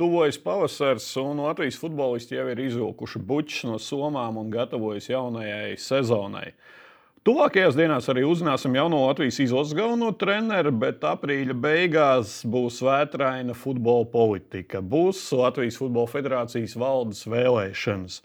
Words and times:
tuvojas 0.00 0.38
pavasars, 0.40 1.06
un 1.20 1.42
Latvijas 1.44 1.76
futbolisti 1.76 2.38
jau 2.38 2.46
ir 2.48 2.60
izvilkuši 2.64 3.20
bučus 3.20 3.66
no 3.68 3.76
somām 3.76 4.38
un 4.40 4.48
gatavojas 4.52 5.10
jaunajai 5.12 5.74
sezonai. 5.76 6.54
Tuvākajās 7.28 7.76
dienās 7.76 8.06
arī 8.08 8.22
uzzināsim 8.24 8.72
jauno 8.78 9.02
Latvijas 9.02 9.42
izlases 9.44 9.76
galveno 9.76 10.08
treneru, 10.16 10.72
bet 10.72 11.04
aprīļa 11.04 11.52
beigās 11.52 12.38
būs 12.48 12.78
vētraina 12.80 13.52
futbola 13.52 14.06
politika. 14.08 14.80
Būs 14.80 15.20
Latvijas 15.36 15.76
Futbola 15.76 16.08
Federācijas 16.08 16.78
valdes 16.80 17.26
vēlēšanas. 17.28 18.22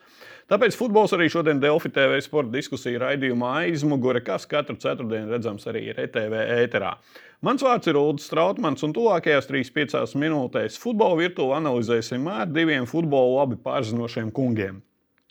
Tāpēc 0.48 0.80
futbols 0.80 1.12
arī 1.17 1.27
šodien 1.34 1.59
Delfi 1.59 1.91
TV 1.91 2.21
sporta 2.23 2.55
diskusiju 2.55 3.03
raidījumā 3.03 3.52
aizmugure, 3.66 4.23
kas 4.23 4.48
katru 4.48 4.77
ceturtdienu 4.80 5.35
redzams 5.35 5.67
arī 5.67 5.89
RTV 5.91 6.48
ēterā. 6.62 6.95
Mans 7.44 7.63
vārds 7.63 7.89
ir 7.91 7.98
Ulrichs 7.99 8.30
Strautmans, 8.30 8.84
un 8.88 8.94
tuvākajās 8.95 9.49
3-5 9.49 10.16
minūtēs 10.21 10.80
futbola 10.80 11.20
virtuvi 11.20 11.55
analizēsim 11.58 12.27
ar 12.31 12.48
diviem 12.48 12.88
futbolu 12.88 13.35
labi 13.41 13.58
pārzinošiem 13.59 14.31
kungiem. 14.35 14.80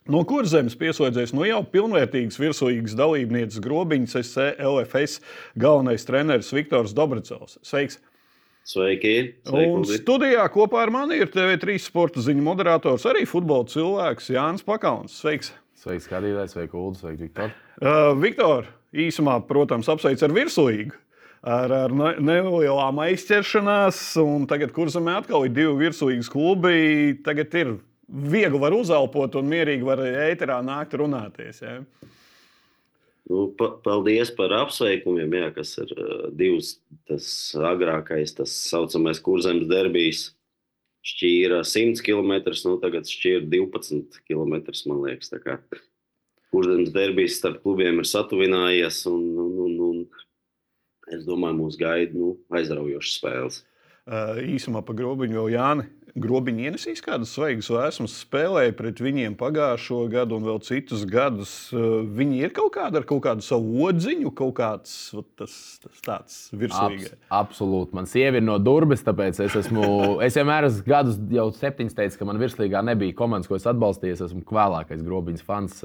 No 0.04 0.20
kurzemes 0.28 0.74
pieslēdzies 0.76 1.32
no 1.32 1.46
jau 1.48 1.62
pilnvērtīgas 1.72 2.36
virsūīgas 2.36 2.96
dalībnieces 2.98 3.62
grobiņas 3.64 4.18
SC 4.20 4.50
LFS 4.60 5.22
galvenais 5.56 6.04
treneris 6.04 6.52
Viktors 6.52 6.92
Dobricovs. 6.92 7.56
Sveiks! 7.64 7.96
Sveiki! 8.68 9.14
Sveiki 9.48 9.72
un 9.72 9.88
studijā 9.88 10.44
kopā 10.52 10.82
ar 10.84 10.92
mani 10.92 11.22
ir 11.24 11.32
TV3 11.32 11.78
sporta 11.80 12.20
ziņu 12.24 12.44
moderators, 12.44 13.08
arī 13.08 13.24
futbola 13.28 13.64
cilvēks 13.72 14.28
Jānis 14.36 14.64
Pakauns. 14.64 15.16
Sveiks! 15.24 15.54
Sveiks, 15.80 16.04
skatītājs, 16.08 16.52
sveiki, 16.52 16.76
Ulu, 16.80 16.96
sveiki, 17.00 17.26
Viktor. 17.26 17.56
Uh, 17.80 18.12
Viktor, 18.20 18.68
īsumā, 18.92 19.38
protams, 19.48 19.88
apsveic 19.92 20.20
ar 20.24 20.36
virsūīgu 20.36 21.00
ar, 21.44 21.72
ar 21.84 21.94
nelielām 21.94 23.00
aizķeršanās. 23.04 24.00
Tagad 24.50 24.74
kurzemē 24.76 25.18
atkal 25.20 25.46
ir 25.46 25.54
divi 25.56 25.76
virsūīgi 25.84 26.28
klubi. 26.32 26.78
Tagad 27.26 27.54
ir 27.60 27.76
viegli 28.08 28.60
var 28.60 28.76
uzelpot 28.76 29.38
un 29.40 29.48
mierīgi 29.52 29.86
var 29.86 30.02
ēterā 30.04 30.60
nākt 30.64 30.96
runāties. 31.00 31.62
Ja? 31.64 31.78
Nu, 33.30 33.46
pa, 33.56 33.70
paldies 33.84 34.32
par 34.36 34.52
apsveikumiem, 34.52 35.32
jā, 35.38 35.50
kas 35.56 35.76
ir 35.80 35.92
uh, 35.96 36.26
divs. 36.36 36.76
Tas 37.08 37.26
agrākais, 37.72 38.36
tas 38.36 38.52
saucamais 38.68 39.20
kurzemes 39.24 39.68
derbijs, 39.70 40.26
šķīra 41.04 41.62
100 41.68 42.04
km, 42.04 42.36
nu 42.64 42.76
tagad 42.82 43.08
šķīra 43.08 43.48
12 43.52 44.20
km. 44.28 44.60
Man 44.90 45.02
liekas, 45.06 45.32
kurzemes 46.52 46.92
derbijs 46.94 47.40
starp 47.40 47.64
klubiem 47.64 48.00
ir 48.00 48.08
satuvinājies. 48.08 49.02
Un, 49.10 49.24
un, 49.40 49.56
un, 49.64 49.80
un 49.88 50.04
es 51.12 51.26
domāju, 51.28 51.60
mūs 51.64 51.78
gaida 51.80 52.16
nu, 52.16 52.34
aizraujošas 52.54 53.20
spēles. 53.20 53.62
Uh, 54.04 54.36
īsumā 54.52 54.82
par 54.84 54.98
grobiņu 54.98 55.38
vēl 55.38 55.54
Jāni. 55.54 55.90
Grobiņi 56.14 56.68
ienesīs 56.68 57.00
kādas 57.02 57.32
svaigas 57.34 57.66
vēsmas, 57.72 58.12
spēlēja 58.22 58.74
pret 58.78 59.00
viņiem 59.02 59.32
pagājušo 59.40 60.02
gadu 60.12 60.36
un 60.36 60.44
vēl 60.46 60.60
citus 60.62 61.06
gadus. 61.08 61.54
Uh, 61.72 62.04
viņi 62.04 62.42
ir 62.44 62.52
kaut 62.54 62.74
kāda 62.76 63.00
ar 63.00 63.06
kaut 63.08 63.22
kādu 63.24 63.42
savu 63.42 63.80
odziņu, 63.88 64.30
kaut 64.36 64.52
kāds 64.60 64.92
tas, 65.40 65.56
tas 65.82 66.04
tāds 66.04 66.36
virsīgais. 66.52 67.16
Abs, 67.16 67.32
absolūti. 67.40 67.96
Man 67.96 68.06
sieva 68.10 68.38
ir 68.38 68.44
no 68.44 68.58
Durbas, 68.62 69.02
tāpēc 69.08 69.40
es 69.46 69.56
esmu, 69.64 69.88
es 70.26 70.36
vienmēr 70.38 70.68
esmu 70.68 70.84
gadus, 70.92 71.18
jau 71.40 71.48
septiņus 71.56 71.98
teicu, 71.98 72.20
ka 72.20 72.28
man 72.28 72.44
virslīgā 72.44 72.84
nebija 72.92 73.16
komandas, 73.24 73.48
ko 73.50 73.56
es 73.56 73.66
atbalstīju. 73.72 74.18
Es 74.18 74.26
esmu 74.28 74.44
vēlākais 74.44 75.02
grobiņas 75.08 75.48
fans. 75.48 75.80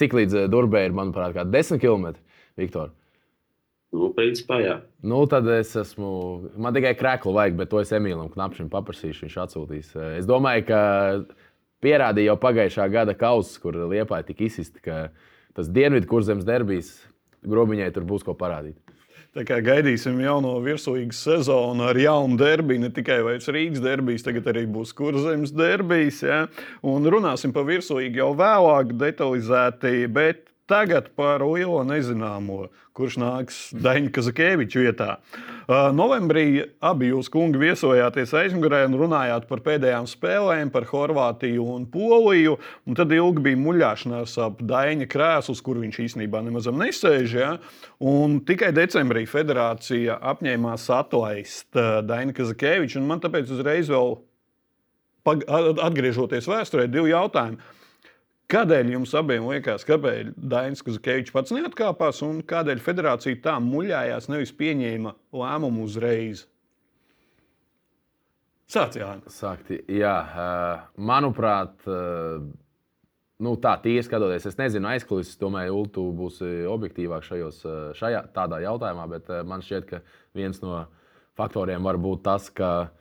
Cik 0.00 0.16
līdz 0.18 0.48
Durbai 0.50 0.88
ir, 0.88 0.96
manuprāt, 0.96 1.36
kā 1.36 1.44
10 1.46 1.84
km, 1.84 2.16
Viktor? 2.58 2.96
Nu, 3.92 4.08
principā, 4.16 4.56
jā. 4.64 4.78
Nu, 5.04 5.20
tad 5.28 5.48
es 5.52 5.74
esmu. 5.76 6.10
Man 6.56 6.72
tikai 6.72 6.94
krēklu 6.96 7.34
vajag, 7.36 7.58
bet 7.58 7.70
to 7.72 7.82
es 7.82 7.92
Emīlam 7.92 8.30
Knapšam 8.32 8.70
paprasīšu. 8.72 9.26
Viņš 9.26 9.36
atsūtīs. 9.44 9.90
Es 10.16 10.28
domāju, 10.28 10.64
ka 10.70 10.80
pierādīja 11.84 12.32
jau 12.32 12.38
pagājušā 12.40 12.88
gada 12.92 13.16
kausa, 13.18 13.58
kur 13.60 13.76
Liepāja 13.90 14.30
tika 14.30 14.46
izsista, 14.48 14.80
ka 14.80 15.02
tas 15.56 15.68
dienvidu 15.68 16.08
kurzemes 16.08 16.48
derbijas 16.48 16.94
grobiņai 17.44 17.90
tur 17.92 18.06
būs 18.08 18.24
ko 18.24 18.36
parādīt. 18.38 18.78
Tā 19.32 19.46
kā 19.48 19.62
gaidīsim 19.64 20.18
jauno 20.20 20.58
virsūīgu 20.60 21.16
sezonu 21.16 21.86
ar 21.88 21.96
jaunu 21.96 22.36
derbiju, 22.36 22.82
ne 22.82 22.90
tikai 22.92 23.22
Rīgas 23.24 23.80
derbijas, 23.80 24.24
tagad 24.26 24.50
arī 24.52 24.66
būs 24.68 24.92
kurzemes 24.96 25.54
derbijas. 25.56 26.20
Ja? 26.20 26.40
Un 26.84 27.08
runāsim 27.08 27.54
par 27.56 27.64
virsūīgu 27.68 28.20
jau 28.20 28.32
vēlāk, 28.36 28.92
detalizēti. 29.00 30.04
Bet 30.12 30.51
Tagad 30.72 31.10
par 31.12 31.42
lielo 31.44 31.82
nezināmo, 31.84 32.70
kurš 32.96 33.18
nāks 33.20 33.56
Daņa 33.76 34.08
Kazakēviča 34.16 34.80
vietā. 34.80 35.08
Uh, 35.66 35.90
novembrī 35.92 36.62
abi 36.80 37.10
jūs, 37.10 37.28
kungi, 37.32 37.60
viesojāties 37.60 38.32
aizmugurē 38.40 38.86
un 38.86 38.96
runājāt 38.96 39.44
par 39.50 39.60
pēdējām 39.66 40.08
spēlēm, 40.08 40.70
par 40.72 40.86
Horvātiju 40.88 41.66
un 41.74 41.84
Poliju. 41.92 42.56
Un 42.88 42.96
tad 42.96 43.12
ilgi 43.12 43.44
bija 43.50 43.60
muļāšanās 43.60 44.38
ap 44.46 44.64
Daņa 44.72 45.10
krēslus, 45.12 45.60
kur 45.60 45.82
viņš 45.82 46.00
īstenībā 46.06 46.40
nemaz 46.46 46.70
nesēž. 46.72 47.36
Ja? 47.36 47.52
Un 48.00 48.40
tikai 48.48 48.72
decembrī 48.72 49.26
federācija 49.28 50.16
apņēmās 50.32 50.88
atlaist 50.96 51.68
Daņa 52.08 52.38
Kazakēviču. 52.40 53.04
Man 53.04 53.20
tāpēc 53.20 53.52
uzreiz 53.52 53.92
vēl 53.92 54.16
atgriežoties 55.28 56.48
vēsturē, 56.48 56.88
divi 56.88 57.12
jautājumi. 57.12 57.60
Kādēļ 58.52 58.90
jums 58.92 59.14
abiem 59.16 59.46
liekas, 59.48 59.84
kāpēc 59.88 60.34
Dainis 60.36 60.84
Kazakēvičs 60.84 61.32
pats 61.32 61.54
neatkāpās 61.56 62.18
un 62.26 62.42
kādēļ 62.44 62.82
federācija 62.84 63.38
tā 63.46 63.54
muļājās, 63.64 64.28
nevis 64.28 64.52
pieņēma 64.58 65.14
lēmumu 65.40 65.86
uzreiz? 65.86 66.42
Sāc, 68.68 68.98
Jānis. 69.00 69.38
Sākti, 69.40 69.78
jā, 69.96 70.14
manuprāt, 71.00 71.80
nu, 71.88 73.56
tā 73.64 73.72
tiesa 73.84 74.06
skatoties, 74.10 74.50
es 74.52 74.60
nezinu, 74.60 74.90
aizkulisēs, 74.92 75.40
domāju, 75.40 75.80
Ultu 75.80 76.06
būs 76.16 76.40
objektīvāk 76.72 77.24
šajos, 77.24 77.64
šajā 77.96 78.26
tādā 78.36 78.60
jautājumā, 78.66 79.08
bet 79.16 79.32
man 79.48 79.64
šķiet, 79.64 79.88
ka 79.88 80.04
viens 80.36 80.60
no 80.64 80.86
faktoriem 81.40 81.88
var 81.88 81.96
būt 82.00 82.24
tas, 82.28 82.52
ka 82.52 82.92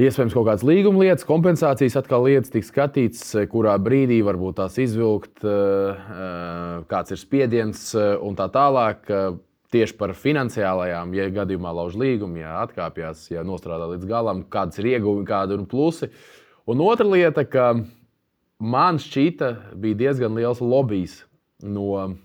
Iespējams, 0.00 0.32
kaut 0.32 0.46
kādas 0.46 0.62
līguma 0.64 1.02
lietas, 1.02 1.26
kompensācijas 1.28 1.98
atkal 2.00 2.22
lietas 2.24 2.48
tiks 2.48 2.70
skatīts, 2.72 3.26
kurā 3.52 3.74
brīdī 3.76 4.22
varbūt 4.24 4.56
tās 4.56 4.78
izvilkt, 4.80 5.42
eh, 5.44 5.50
eh, 5.52 6.78
kāds 6.88 7.12
ir 7.12 7.20
spiediens 7.20 7.82
eh, 7.92 8.14
un 8.16 8.38
tā 8.38 8.46
tālāk. 8.48 9.04
Tieši 9.72 9.96
par 9.96 10.14
finansiālajām, 10.16 11.12
ja 11.16 11.26
gadījumā 11.32 11.74
lauž 11.76 11.98
līgumu, 12.00 12.40
ja 12.40 12.62
atkāpjas, 12.62 13.26
ja 13.34 13.44
nostrādā 13.44 13.90
līdz 13.90 14.08
galam, 14.08 14.42
kādas 14.48 14.80
ir 14.80 14.88
ieguvumi, 14.94 15.26
kādi 15.28 15.58
ir 15.58 15.66
plusi. 15.68 16.08
Un 16.68 16.80
otra 16.80 17.08
lieta, 17.08 17.44
ka 17.44 17.68
man 18.60 19.00
šķita, 19.00 19.76
bija 19.76 20.00
diezgan 20.06 20.36
liels 20.36 20.60
lobbyis 20.60 21.18
no, 21.64 22.16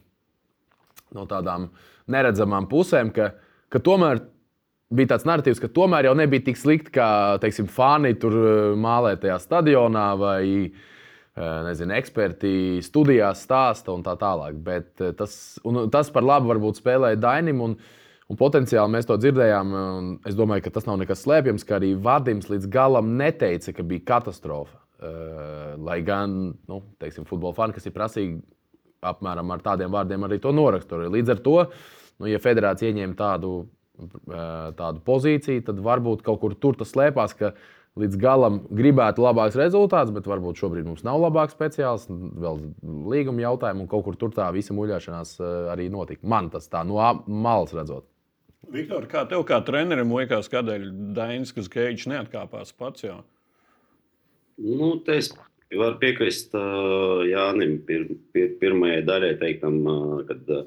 no 1.15 1.27
tādām 1.27 1.69
neredzamām 2.07 2.67
pusēm, 2.71 3.11
ka, 3.15 3.33
ka 3.71 3.83
tomēr 3.83 4.23
bija 4.93 5.13
tāds 5.13 5.27
narratīvs, 5.27 5.61
ka 5.61 5.69
tomēr 5.73 6.07
jau 6.07 6.15
nebija 6.17 6.45
tik 6.47 6.59
slikti, 6.59 6.93
kā 6.97 7.09
teiksim, 7.43 7.67
fani 7.71 8.13
tur 8.19 8.37
eh, 8.37 8.55
mālē 8.79 9.15
tajā 9.19 9.37
stadionā 9.43 10.07
vai 10.19 10.41
eh, 10.67 10.71
nezinu, 11.67 11.95
eksperti 11.97 12.53
studijās 12.85 13.43
stāsta 13.47 13.93
un 13.95 14.05
tā 14.05 14.15
tālāk. 14.19 14.59
Bet 14.63 15.03
eh, 15.03 15.13
tas, 15.17 15.57
tas 15.93 16.11
par 16.13 16.27
labu 16.27 16.53
varbūt 16.53 16.83
spēlēja 16.83 17.23
Dainim. 17.27 17.63
Un, 17.69 17.79
Un 18.27 18.35
potenciāli 18.35 18.91
mēs 18.91 19.05
to 19.07 19.15
dzirdējām. 19.15 19.69
Es 20.27 20.35
domāju, 20.35 20.65
ka 20.65 20.71
tas 20.75 20.83
nav 20.83 20.97
nekas 20.99 21.21
slēpjams, 21.23 21.63
ka 21.63 21.77
arī 21.77 21.93
Vadims 21.95 22.49
līdz 22.51 22.65
galam 22.67 23.13
neteica, 23.15 23.71
ka 23.71 23.85
bija 23.87 24.03
katastrofa. 24.09 24.75
Lai 25.79 25.95
gan 26.03 26.33
nu, 26.51 26.81
teiksim, 26.99 27.23
futbola 27.29 27.55
fani, 27.55 27.77
kas 27.77 27.87
ir 27.87 27.95
prasīgi 27.95 28.35
apmēram 29.07 29.55
ar 29.55 29.63
tādiem 29.63 29.95
vārdiem, 29.95 30.27
arī 30.27 30.41
to 30.43 30.51
noraksturoja. 30.51 31.13
Līdz 31.15 31.37
ar 31.37 31.41
to, 31.45 31.55
nu, 32.19 32.27
ja 32.27 32.43
federācija 32.43 32.91
ieņēma 32.91 33.15
tādu 33.15 33.53
tādu 34.77 35.01
pozīciju, 35.07 35.65
tad 35.67 35.81
varbūt 35.83 36.23
kaut 36.25 36.41
kur 36.43 36.55
tur 36.55 36.77
tas 36.79 36.93
slēpās, 36.93 37.35
ka 37.37 37.53
līdz 37.97 38.19
galam 38.21 38.59
gribētu 38.69 39.23
labāks 39.25 39.57
rezultāts, 39.57 40.13
bet 40.13 40.27
varbūt 40.29 40.59
šobrīd 40.61 40.85
mums 40.85 41.05
nav 41.07 41.17
labāks 41.23 41.55
speciālists, 41.57 42.11
vēl 42.11 42.61
līguma 43.09 43.47
jautājumu, 43.47 43.85
un 43.85 43.89
kaut 43.91 44.05
kur 44.05 44.19
tur 44.19 44.35
tā 44.35 44.51
visa 44.53 44.75
muļāšanās 44.77 45.37
arī 45.73 45.89
notika. 45.93 46.21
Man 46.29 46.51
tas 46.53 46.69
tā 46.69 46.83
no 46.85 47.01
malas 47.25 47.73
redzot. 47.73 48.05
Viktor, 48.67 49.05
kā 49.07 49.23
tev 49.29 49.45
kā 49.47 49.61
trenerim 49.63 50.11
liekas, 50.11 50.49
kādēļ 50.51 50.87
Dainis 51.15 51.53
Kazkevičs 51.55 52.09
neatkāpās 52.11 52.73
pats? 52.75 53.05
Jau? 53.05 53.21
Nu, 54.57 54.97
es 55.13 55.29
varu 55.71 55.95
piekrist 56.01 56.55
uh, 56.57 57.23
Jānim 57.27 57.77
pir, 57.87 58.07
pir, 58.35 58.55
pirmajai 58.61 59.03
daļai 59.07 59.33
teiktam, 59.39 59.79
uh, 59.87 60.17
kad 60.27 60.51
uh, 60.51 60.65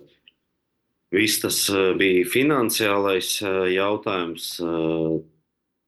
Viss 1.10 1.40
tas 1.42 1.58
eh, 1.74 1.90
bija 1.98 2.26
finansiālais 2.30 3.32
eh, 3.42 3.60
jautājums. 3.74 4.52
Eh, 4.62 5.16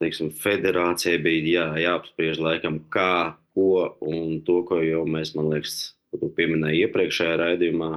teiksim, 0.02 0.32
federācijai 0.34 1.20
bija 1.22 1.44
jā, 1.46 1.66
jāapspriež, 1.84 2.40
laikam, 2.42 2.80
kā, 2.90 3.36
ko 3.54 3.98
un 4.02 4.40
to, 4.46 4.62
ko 4.66 4.80
jau 4.82 5.04
mēs, 5.06 5.36
man 5.38 5.52
liekas, 5.52 5.92
pieminējām 6.18 6.88
iepriekšējā 6.88 7.36
raidījumā. 7.38 7.92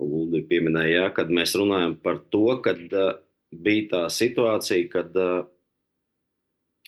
Lūdzu, 0.00 0.42
pieminēja, 0.48 1.08
kad 1.16 1.32
mēs 1.32 1.56
runājam 1.56 1.96
par 2.04 2.20
to, 2.32 2.44
kad 2.64 2.80
bija 3.50 3.88
tā 3.90 4.02
situācija, 4.12 4.86
kad 4.92 5.16
uh, 5.20 5.42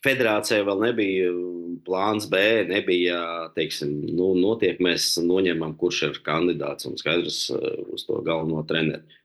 federācijai 0.05 0.65
vēl 0.67 0.83
nebija 0.83 1.33
plāns 1.87 2.29
B, 2.31 2.43
nebija, 2.69 3.19
teiksim, 3.57 3.95
nu, 4.13 4.33
notiek, 4.39 4.81
mēs 4.83 5.17
noņemam, 5.23 5.75
kurš 5.81 6.03
ir 6.09 6.21
kandidāts 6.27 6.87
un 6.89 6.99
skaidrs 7.01 7.45
uz 7.53 8.07
to 8.07 8.21
galveno 8.27 8.63
treneru. 8.69 9.21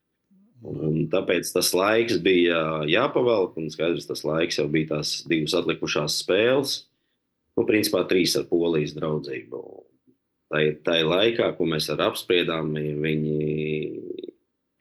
Un 0.67 1.05
tāpēc 1.11 1.51
tas 1.53 1.69
laiks 1.77 2.17
bija 2.23 2.83
jāpavelk, 2.89 3.59
un 3.61 3.69
skaidrs, 3.69 4.07
tas 4.09 4.23
laiks 4.25 4.57
jau 4.57 4.65
bija 4.71 4.95
tās 4.95 5.19
divas 5.29 5.53
atlikušās 5.59 6.17
spēles. 6.23 6.79
Nu, 7.57 7.65
principā 7.65 8.03
trīs 8.09 8.35
ar 8.37 8.47
polijas 8.49 8.95
draudzību. 8.97 9.61
Tā 10.47 10.61
ir 10.63 10.75
tā 10.85 10.97
laikā, 11.03 11.51
ko 11.57 11.67
mēs 11.69 11.89
ar 11.93 12.01
apspriedām, 12.07 12.71
viņi 13.03 13.37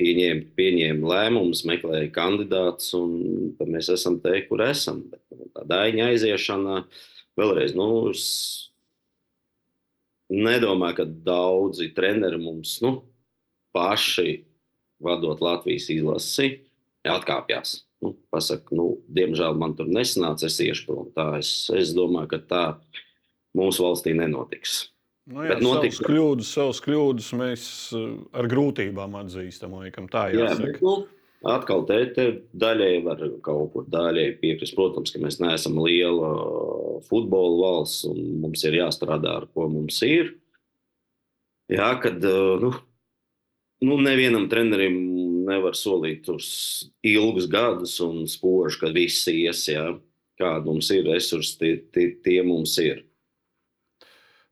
pieņēma, 0.00 0.46
pieņēma 0.58 1.10
lēmumus, 1.12 1.64
meklēja 1.69 2.10
kandidātus, 2.14 2.93
un 2.98 3.54
mēs 3.70 3.90
esam 3.93 4.19
te, 4.22 4.38
kur 4.48 4.64
esam. 4.66 5.02
Bet, 5.12 5.22
nu, 5.34 5.48
tā 5.54 5.64
daļa 5.69 6.10
aiziešana 6.12 6.81
vēlreiz. 7.38 7.75
Nu, 7.78 7.88
nedomāju, 10.32 10.98
ka 11.00 11.08
daudzi 11.28 11.90
treneri 11.96 12.40
mums 12.43 12.78
nu, 12.84 12.98
paši 13.76 14.43
vadot 15.02 15.43
Latvijas 15.44 15.90
izlasi, 15.93 16.52
atkāpjas. 17.06 17.82
Nu, 18.04 18.12
pasaka, 18.32 18.75
nu, 18.76 18.99
diemžēl 19.08 19.56
man 19.56 19.72
tur 19.76 19.88
nesanāca, 19.88 20.50
es 20.50 20.58
iešu 20.60 20.88
prom. 20.88 21.08
Tā 21.16 21.31
es, 21.40 21.70
es 21.72 21.94
domāju, 21.96 22.34
ka 22.34 22.40
tā 22.50 22.64
mūsu 23.56 23.87
valstī 23.87 24.12
nenotiks. 24.16 24.82
Nu, 25.26 25.43
jā, 25.43 25.56
notiks... 25.58 25.99
savas, 25.99 26.06
kļūdas, 26.06 26.49
savas 26.55 26.81
kļūdas 26.84 27.28
mēs 27.38 27.67
eh, 27.99 28.08
ar 28.38 28.46
grūtībām 28.50 29.17
atzīstam. 29.25 29.75
Laikam, 29.81 30.06
tā 30.11 30.28
bet, 30.61 30.82
nu, 30.84 31.00
Atkal 31.46 31.84
te, 31.87 31.99
te 32.17 32.25
daļai 32.58 32.93
var 33.05 33.20
kaut 33.44 33.73
kur 33.75 33.87
daļai 33.90 34.28
piekrist. 34.40 34.75
Protams, 34.78 35.12
ka 35.12 35.20
mēs 35.23 35.38
neesam 35.43 35.76
liela 35.82 36.31
futbola 37.06 37.58
valsts 37.61 38.06
un 38.08 38.40
mums 38.43 38.64
ir 38.67 38.78
jāstrādā 38.81 39.37
ar 39.43 39.49
ko 39.55 39.69
mums 39.70 40.00
ir. 40.06 40.32
Jā, 41.70 41.93
kad 42.02 42.23
eh, 42.23 42.52
nu, 42.62 42.73
nu, 43.87 43.99
nevienam 44.02 44.49
trenerim 44.50 44.96
nevar 45.46 45.76
solīt 45.78 46.26
uz 46.32 46.49
ilgus 47.06 47.46
gadus 47.50 47.99
un 48.02 48.25
spožu, 48.31 48.81
ka 48.82 48.94
viss 48.94 49.26
ies. 49.31 49.67
Jā. 49.70 49.90
Kāda 50.37 50.69
mums 50.69 50.90
ir 50.93 51.06
resursi, 51.08 51.55
tie, 51.56 51.70
tie, 51.94 52.11
tie 52.20 52.40
mums 52.44 52.75
ir. 52.82 53.06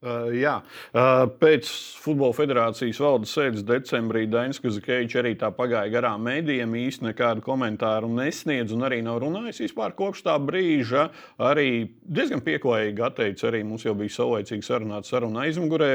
Uh, 0.04 0.26
jā, 0.36 0.58
uh, 0.92 1.22
pēc 1.40 1.68
Futbola 2.02 2.36
federācijas 2.36 2.98
valdes 3.00 3.30
sēdes 3.32 3.62
decembrī 3.64 4.26
Dainis 4.28 4.60
Kazakēvičs 4.60 5.16
arī 5.22 5.32
tā 5.40 5.48
pagāja 5.56 5.88
garām 5.94 6.26
mēdījiem, 6.28 6.74
īsti 6.76 7.06
nekādu 7.06 7.40
komentāru 7.46 8.10
nesniedz 8.12 8.74
un 8.76 8.84
arī 8.84 8.98
nav 9.06 9.22
runājis 9.22 9.62
vispār 9.64 9.94
kopš 9.96 10.26
tā 10.26 10.34
brīža. 10.44 11.06
Arī 11.40 11.86
diezgan 12.04 12.44
pieklājīgi 12.44 13.06
atteicis, 13.08 13.48
arī 13.48 13.62
mums 13.64 13.86
jau 13.88 13.96
bija 13.96 14.12
saulaicīgi 14.18 14.68
sarunāta 14.68 15.08
saruna 15.08 15.46
aizmugurē 15.46 15.94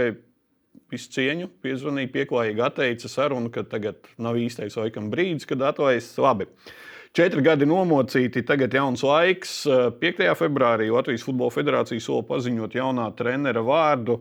visu 0.90 1.14
cieņu, 1.14 1.52
piezvanīja, 1.62 2.10
pieklājīgi 2.16 2.66
atteica 2.66 3.14
sarunu, 3.14 3.54
ka 3.54 3.62
tagad 3.70 4.10
nav 4.18 4.42
īstais 4.42 4.78
laikam 4.80 5.14
brīdis, 5.14 5.46
kad 5.50 5.62
atlaists 5.70 6.18
labi. 6.18 6.50
Četri 7.18 7.42
gadi 7.42 7.66
nomocīti, 7.66 8.44
tagad 8.46 8.76
jauns 8.78 9.02
laiks. 9.02 9.64
5. 10.02 10.20
februārī 10.38 10.92
Latvijas 10.94 11.24
Futbola 11.26 11.50
Federācija 11.56 12.04
sola 12.06 12.22
paziņot 12.28 12.76
jaunā 12.78 13.08
trenera 13.18 13.64
vārdu. 13.66 14.20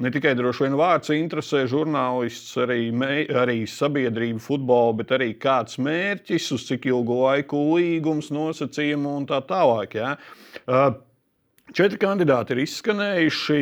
Ne 0.00 0.08
tikai 0.08 0.32
droši 0.38 0.64
vien 0.64 0.78
vārds 0.80 1.12
interesē 1.12 1.66
žurnālists, 1.68 2.54
arī, 2.64 2.86
mē, 2.96 3.26
arī 3.42 3.58
sabiedrība, 3.68 4.40
futbola, 4.40 4.94
bet 5.02 5.12
arī 5.12 5.34
kāds 5.36 5.76
mērķis, 5.84 6.46
uz 6.56 6.64
cik 6.70 6.88
ilgu 6.88 7.18
laiku 7.26 7.60
līgums, 7.74 8.32
nosacījumi 8.32 9.12
un 9.18 9.28
tā 9.28 9.42
tālāk. 9.44 9.98
Ja? 10.00 10.14
Četri 11.70 12.00
kandidāti 12.02 12.56
ir 12.56 12.64
izskanējuši. 12.64 13.58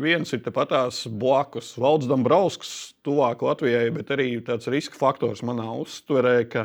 Viens 0.00 0.32
ir 0.32 0.40
patās 0.48 1.02
blakus. 1.04 1.74
Valds 1.80 2.08
Dombrovskis, 2.08 2.94
tuvāk 3.04 3.44
Latvijai, 3.44 3.90
bet 3.92 4.12
arī 4.14 4.30
tāds 4.46 4.70
riska 4.72 4.96
faktors 4.96 5.42
manā 5.44 5.66
uztverē, 5.82 6.38
ka 6.48 6.64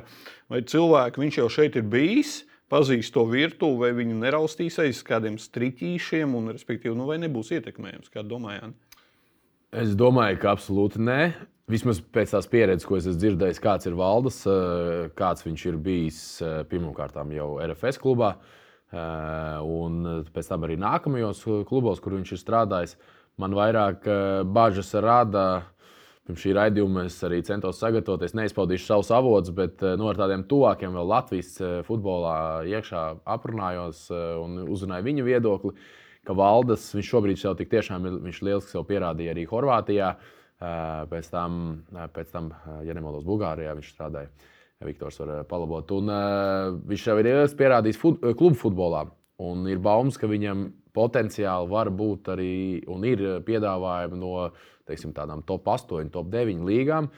vai 0.52 0.64
cilvēki 0.64 1.26
viņš 1.26 1.42
jau 1.42 1.50
šeit 1.58 1.76
ir 1.76 1.84
bijis, 1.92 2.38
pazīst 2.72 3.12
to 3.18 3.26
virtuvi, 3.28 3.82
vai 3.84 3.92
viņu 4.00 4.22
neraustīs 4.24 4.80
aiz 4.86 5.04
kādiem 5.04 5.36
striķīšiem, 5.42 6.32
un, 6.40 6.54
respektīvi, 6.56 6.96
nu, 6.96 7.10
vai 7.12 7.20
nebūs 7.26 7.52
ietekmējams, 7.60 8.14
kā 8.14 8.24
domājāt? 8.24 8.72
Es 9.76 9.98
domāju, 10.00 10.40
ka 10.40 10.56
absolūti 10.56 11.04
nē. 11.04 11.22
Vismaz 11.68 12.00
pēc 12.00 12.38
tās 12.38 12.48
pieredzes, 12.48 12.88
ko 12.88 12.96
es 12.96 13.10
esmu 13.10 13.20
dzirdējis, 13.20 13.60
kāds 13.60 13.90
ir 13.90 14.00
valdes, 14.00 14.46
eh, 14.48 15.10
kāds 15.18 15.44
viņš 15.44 15.72
ir 15.74 15.82
bijis 15.82 16.28
eh, 16.40 16.62
pirmkārt 16.72 17.20
jau 17.36 17.58
RFS 17.66 18.00
klubā. 18.00 18.38
Uh, 18.38 18.62
un 18.96 20.26
pēc 20.34 20.50
tam 20.50 20.66
arī 20.68 20.78
nākamajos 20.80 21.44
klubos, 21.68 22.02
kur 22.04 22.16
viņš 22.18 22.34
ir 22.36 22.42
strādājis, 22.42 22.96
man 23.42 23.56
vairāk 23.56 24.06
eh, 24.08 24.44
bažas 24.44 24.94
rada. 25.04 25.66
Pirms 26.26 26.42
šī 26.42 26.56
raidījuma 26.58 27.04
es 27.06 27.20
arī 27.22 27.44
centos 27.46 27.78
sagatavoties. 27.78 28.34
Neizpaudīšu 28.34 28.88
savus 28.88 29.12
avotus, 29.14 29.54
bet 29.56 29.84
eh, 29.86 29.98
nu, 30.00 30.08
ar 30.10 30.18
tādiem 30.20 30.46
tuvākiem 30.50 30.96
vēl 30.96 31.12
Latvijas 31.12 31.52
futbolā 31.88 32.38
iekšā 32.72 33.04
aprunājos 33.36 34.08
un 34.14 34.64
uzzināju 34.66 35.10
viņu 35.10 35.28
viedokli. 35.28 35.76
Ka 36.26 36.34
Valdes 36.34 36.88
viņš 36.96 37.12
šobrīd 37.12 37.44
jau 37.44 37.54
tik 37.58 37.70
tiešām 37.70 38.08
ir, 38.10 38.18
viņš 38.26 38.42
lieliski 38.42 38.74
sev 38.74 38.88
pierādīja 38.90 39.36
arī 39.36 39.46
Horvātijā. 39.46 40.16
Pēc 41.12 41.28
tam, 41.30 41.84
pēc 42.16 42.32
tam 42.32 42.48
ja 42.88 42.96
nemaldos, 42.96 43.28
Bulgārijā 43.28 43.76
viņš 43.78 43.92
strādāja. 43.92 44.32
Viktors 44.84 45.20
var 45.20 45.30
eh, 45.30 45.44
palabot. 45.48 45.92
Un, 45.96 46.10
uh, 46.12 46.80
viņš 46.90 47.06
jau 47.08 47.16
ir 47.22 47.30
pierādījis 47.60 48.00
fut, 48.00 48.24
eh, 48.24 48.36
klubu 48.38 48.58
futbolā. 48.60 49.06
Un 49.46 49.68
ir 49.68 49.80
baumas, 49.84 50.18
ka 50.20 50.28
viņam 50.32 50.68
potenciāli 50.96 51.70
var 51.72 51.92
būt 51.92 52.32
arī 52.32 52.84
un 52.92 53.04
ir 53.04 53.24
piedāvājumi 53.44 54.20
no 54.20 54.50
teiksim, 54.88 55.12
tādām 55.16 55.42
top 55.48 55.68
8, 55.68 56.12
top 56.14 56.30
9 56.32 56.64
līgām. 56.68 57.10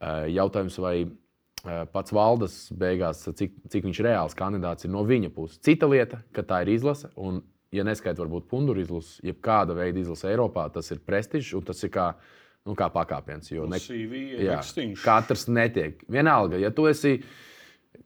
Uh, 0.00 0.24
jautājums, 0.32 0.78
vai 0.80 0.94
uh, 1.04 1.84
pats 1.92 2.14
valdes 2.16 2.54
beigās, 2.72 3.26
cik, 3.36 3.58
cik 3.68 3.84
viņš 3.84 4.02
reāls 4.06 4.36
kandidāts 4.36 4.86
ir 4.86 4.94
no 4.94 5.04
viņa 5.04 5.32
puses. 5.34 5.60
Cita 5.64 5.88
lieta, 5.90 6.22
ka 6.32 6.44
tā 6.46 6.62
ir 6.64 6.72
izlase. 6.76 7.10
Un, 7.20 7.42
ja 7.74 7.84
neskaidrs, 7.84 8.22
varbūt 8.24 8.48
punduru 8.48 8.80
izlase, 8.80 9.18
jeb 9.26 9.42
kāda 9.44 9.76
veida 9.76 10.00
izlase 10.00 10.30
Eiropā, 10.32 10.70
tas 10.72 10.88
ir 10.94 11.02
prestižs 11.04 11.52
un 11.58 11.66
tas 11.68 11.84
ir 11.84 11.92
kā 11.92 12.14
nu, 12.68 12.76
kā 12.78 12.90
pakāpiens. 12.92 13.50
Jo 13.52 13.68
ne, 13.70 13.80
jā, 13.80 14.60
katrs 15.04 15.46
netiek. 15.50 16.02
Vienalga, 16.10 16.60
ja 16.60 16.72
tu 16.74 16.88
esi 16.90 17.18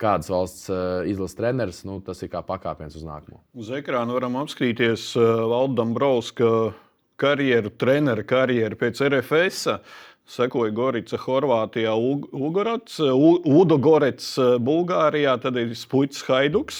kādas 0.00 0.30
valsts 0.32 0.70
uh, 0.73 1.02
izlases 1.08 1.38
treneris, 1.38 1.82
nu, 1.87 2.00
tas 2.04 2.23
ir 2.25 2.32
kā 2.32 2.42
pakāpiens 2.46 2.96
uz 2.99 3.04
nākamo. 3.06 3.42
Uz 3.58 3.70
ekrāna 3.75 4.16
varam 4.16 4.40
apskatīties 4.42 5.12
Valdam 5.50 5.94
Brauska 5.94 6.73
karjeru, 7.20 7.70
treneru 7.78 8.25
karjeru 8.26 8.80
pēc 8.80 9.04
RFS. 9.06 9.78
Sekoja 10.25 10.73
Gorica, 10.73 11.18
Horvātijā, 11.20 11.92
Ugorats, 12.32 12.96
Udogorets, 12.96 14.30
Bulgārijā, 14.64 15.34
tad 15.42 15.58
ir 15.61 15.75
Spuķis 15.76 16.25
Haiduks. 16.30 16.78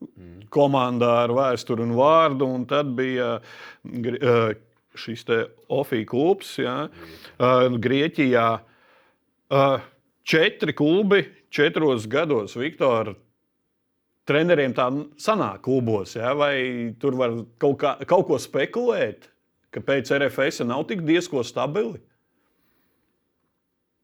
Mm. 0.00 0.48
Komandā 0.50 1.10
ar 1.26 1.34
vēsturi 1.36 1.84
un 1.84 1.92
vārdu, 1.94 2.48
un 2.50 2.64
tad 2.66 2.90
bija 2.96 3.36
uh, 3.38 4.52
šis 5.00 5.24
OFI 5.68 6.04
klubs, 6.08 6.56
ja, 6.60 6.84
uh, 6.88 7.64
Grieķijā. 7.80 8.48
Uh, 9.50 9.80
četri 10.30 10.74
klubi 10.76 11.24
četros 11.50 12.06
gados, 12.06 12.56
Viktor. 12.56 13.14
Treneriem 14.28 14.74
tā 14.76 14.86
sanāk 15.18 15.64
klubos, 15.64 16.14
ja, 16.14 16.34
vai 16.38 16.94
tur 17.00 17.16
var 17.18 17.34
kaut, 17.58 17.80
kā, 17.80 17.96
kaut 18.06 18.28
ko 18.28 18.38
spekulēt, 18.38 19.26
ka 19.74 19.82
pēc 19.82 20.12
RFS 20.20 20.62
nav 20.68 20.84
tik 20.86 21.02
diezko 21.08 21.42
stabili? 21.46 21.98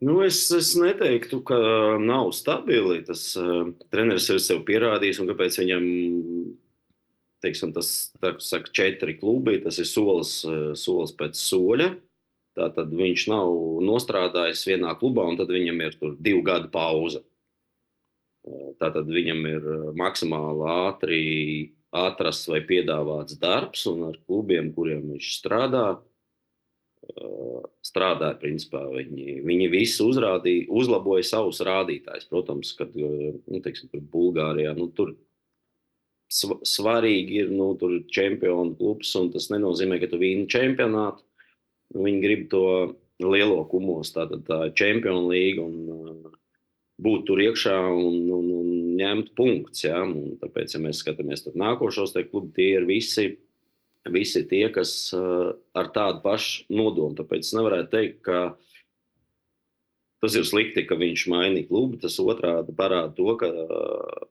Nu, 0.03 0.19
es, 0.27 0.43
es 0.53 0.75
neteiktu, 0.77 1.41
ka 1.47 1.57
nav 2.03 2.33
stabili. 2.37 2.99
Tas 3.07 3.31
uh, 3.41 3.71
treneris 3.93 4.27
ir 4.33 4.43
sev 4.43 4.65
pierādījis, 4.67 5.23
un 5.23 5.31
kāpēc 5.31 5.61
viņam 5.63 5.87
teiksim, 7.45 7.73
tas 7.75 8.13
saka, 8.45 8.73
četri 8.73 9.17
klubi, 9.19 9.59
tas 9.65 9.79
ir 9.79 9.89
solis, 9.89 10.41
eh, 10.45 10.75
solis 10.75 11.15
pēc 11.17 11.39
soļa. 11.39 11.95
Tātad 12.57 12.93
viņš 12.97 13.29
nav 13.29 13.53
nostrādājis 13.85 14.65
vienā 14.65 14.95
klubā, 14.97 15.27
un 15.29 15.37
tad 15.37 15.49
viņam 15.53 15.81
ir 15.85 15.97
divu 16.21 16.43
gadu 16.43 16.71
pauze. 16.73 17.23
Eh, 18.47 18.73
tātad 18.81 19.07
viņam 19.07 19.47
ir 19.47 19.63
eh, 19.63 19.93
maksimāli 19.93 20.69
ātri 20.73 21.23
atrasts 21.93 22.49
vai 22.49 22.61
piedāvāts 22.61 23.39
darbs, 23.39 23.87
un 23.87 24.09
ar 24.11 24.17
klubiem, 24.29 24.73
kuriem 24.75 25.13
viņš 25.15 25.33
strādā, 25.41 26.01
strādāja. 27.87 28.35
Principā, 28.41 28.83
viņi, 28.91 29.41
viņi 29.47 29.69
visi 29.71 30.03
uzrādīja, 30.03 30.67
uzlaboja 30.69 31.23
savus 31.25 31.63
rādītājus. 31.65 32.27
Protams, 32.29 32.73
kad 32.77 32.91
nu, 32.97 33.61
teiksim, 33.63 33.89
Bulgārijā 34.11 34.75
nu, 34.77 34.91
tur 34.91 35.15
svarīgi 36.31 37.43
ir 37.45 37.53
nu, 37.55 37.73
čempionu 38.11 38.75
klubs, 38.79 39.15
un 39.19 39.31
tas 39.35 39.49
nenozīmē, 39.53 40.01
ka 40.03 40.11
tu 40.11 40.19
vīni 40.21 40.49
čempionātu. 40.51 41.23
Viņi 41.95 42.23
grib 42.23 42.49
to 42.51 42.65
lielo 43.23 43.63
kumos, 43.71 44.11
tātad 44.15 44.43
tā 44.49 44.59
čempionu 44.77 45.31
līga 45.31 45.63
un 45.63 45.77
uh, 45.95 46.35
būt 47.03 47.27
tur 47.29 47.41
iekšā 47.45 47.77
un, 47.95 48.19
un, 48.35 48.51
un 48.59 48.71
ņemt 48.99 49.33
punktus. 49.39 49.85
Ja? 49.87 50.03
Un 50.03 50.37
tāpēc, 50.41 50.75
ja 50.75 50.83
mēs 50.83 51.03
skatāmies 51.05 51.47
uz 51.47 51.57
nākošos 51.59 52.17
klubus, 52.31 52.55
tie 52.57 52.73
ir 52.81 52.89
visi, 52.89 53.29
visi 54.11 54.45
tie, 54.51 54.67
kas 54.75 54.93
uh, 55.17 55.55
ar 55.79 55.93
tādu 55.95 56.25
pašu 56.27 56.67
nodomu. 56.75 57.15
Tāpēc 57.19 57.47
es 57.47 57.55
nevarētu 57.57 57.93
teikt, 57.95 58.23
ka 58.27 58.57
tas 60.25 60.35
ir 60.35 60.47
slikti, 60.49 60.89
ka 60.89 60.99
viņš 60.99 61.29
mainīja 61.31 61.71
klubu. 61.71 62.01
Tas 62.03 62.19
otrādi 62.19 62.75
parāda 62.77 63.15
to, 63.15 63.31
ka 63.39 63.53
uh, 63.55 64.27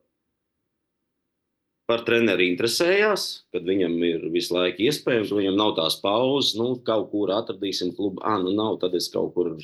par 1.86 2.02
treneri 2.06 2.48
interesējās, 2.50 3.26
kad 3.54 3.66
viņam 3.66 3.94
ir 4.06 4.26
visu 4.34 4.56
laiku 4.56 4.84
iespējams, 4.88 5.32
viņam 5.34 5.58
nav 5.58 5.76
tās 5.78 5.98
pauzes, 6.02 6.56
nu, 6.58 6.74
kaut 6.86 7.12
kur 7.12 7.32
atradīsim 7.34 7.94
klubu. 7.96 8.22
Ah, 8.26 8.40
nu 8.42 8.52
nav, 8.56 8.80
tad 8.82 8.96
es 8.98 9.06
kaut 9.12 9.32
kur 9.36 9.54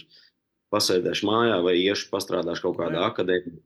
pasēdēšu 0.73 1.29
mājā 1.29 1.59
vai 1.67 1.77
iešu 1.81 2.09
pastrādāšu 2.13 2.69
kaut 2.69 2.79
kādā 2.81 3.03
akadēmijā. 3.11 3.59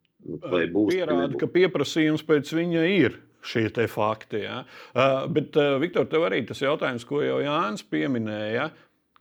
Vai 0.42 0.64
būs 0.72 0.90
pierāda, 0.90 1.36
ka 1.38 1.46
pieprasījums 1.46 2.25
pēc 2.26 2.50
viņa 2.56 2.86
ir 2.90 3.20
šie 3.46 3.68
fakti. 3.86 4.40
Ja? 4.42 4.64
Uh, 4.90 5.28
bet, 5.30 5.54
uh, 5.54 5.76
Viktor, 5.78 6.08
tev 6.10 6.25
arī 6.26 6.40
tas 6.48 6.64
jautājums, 6.64 7.04
ko 7.06 7.20
jau 7.22 7.36
Jānis 7.44 7.84
pieminēja, 7.86 8.72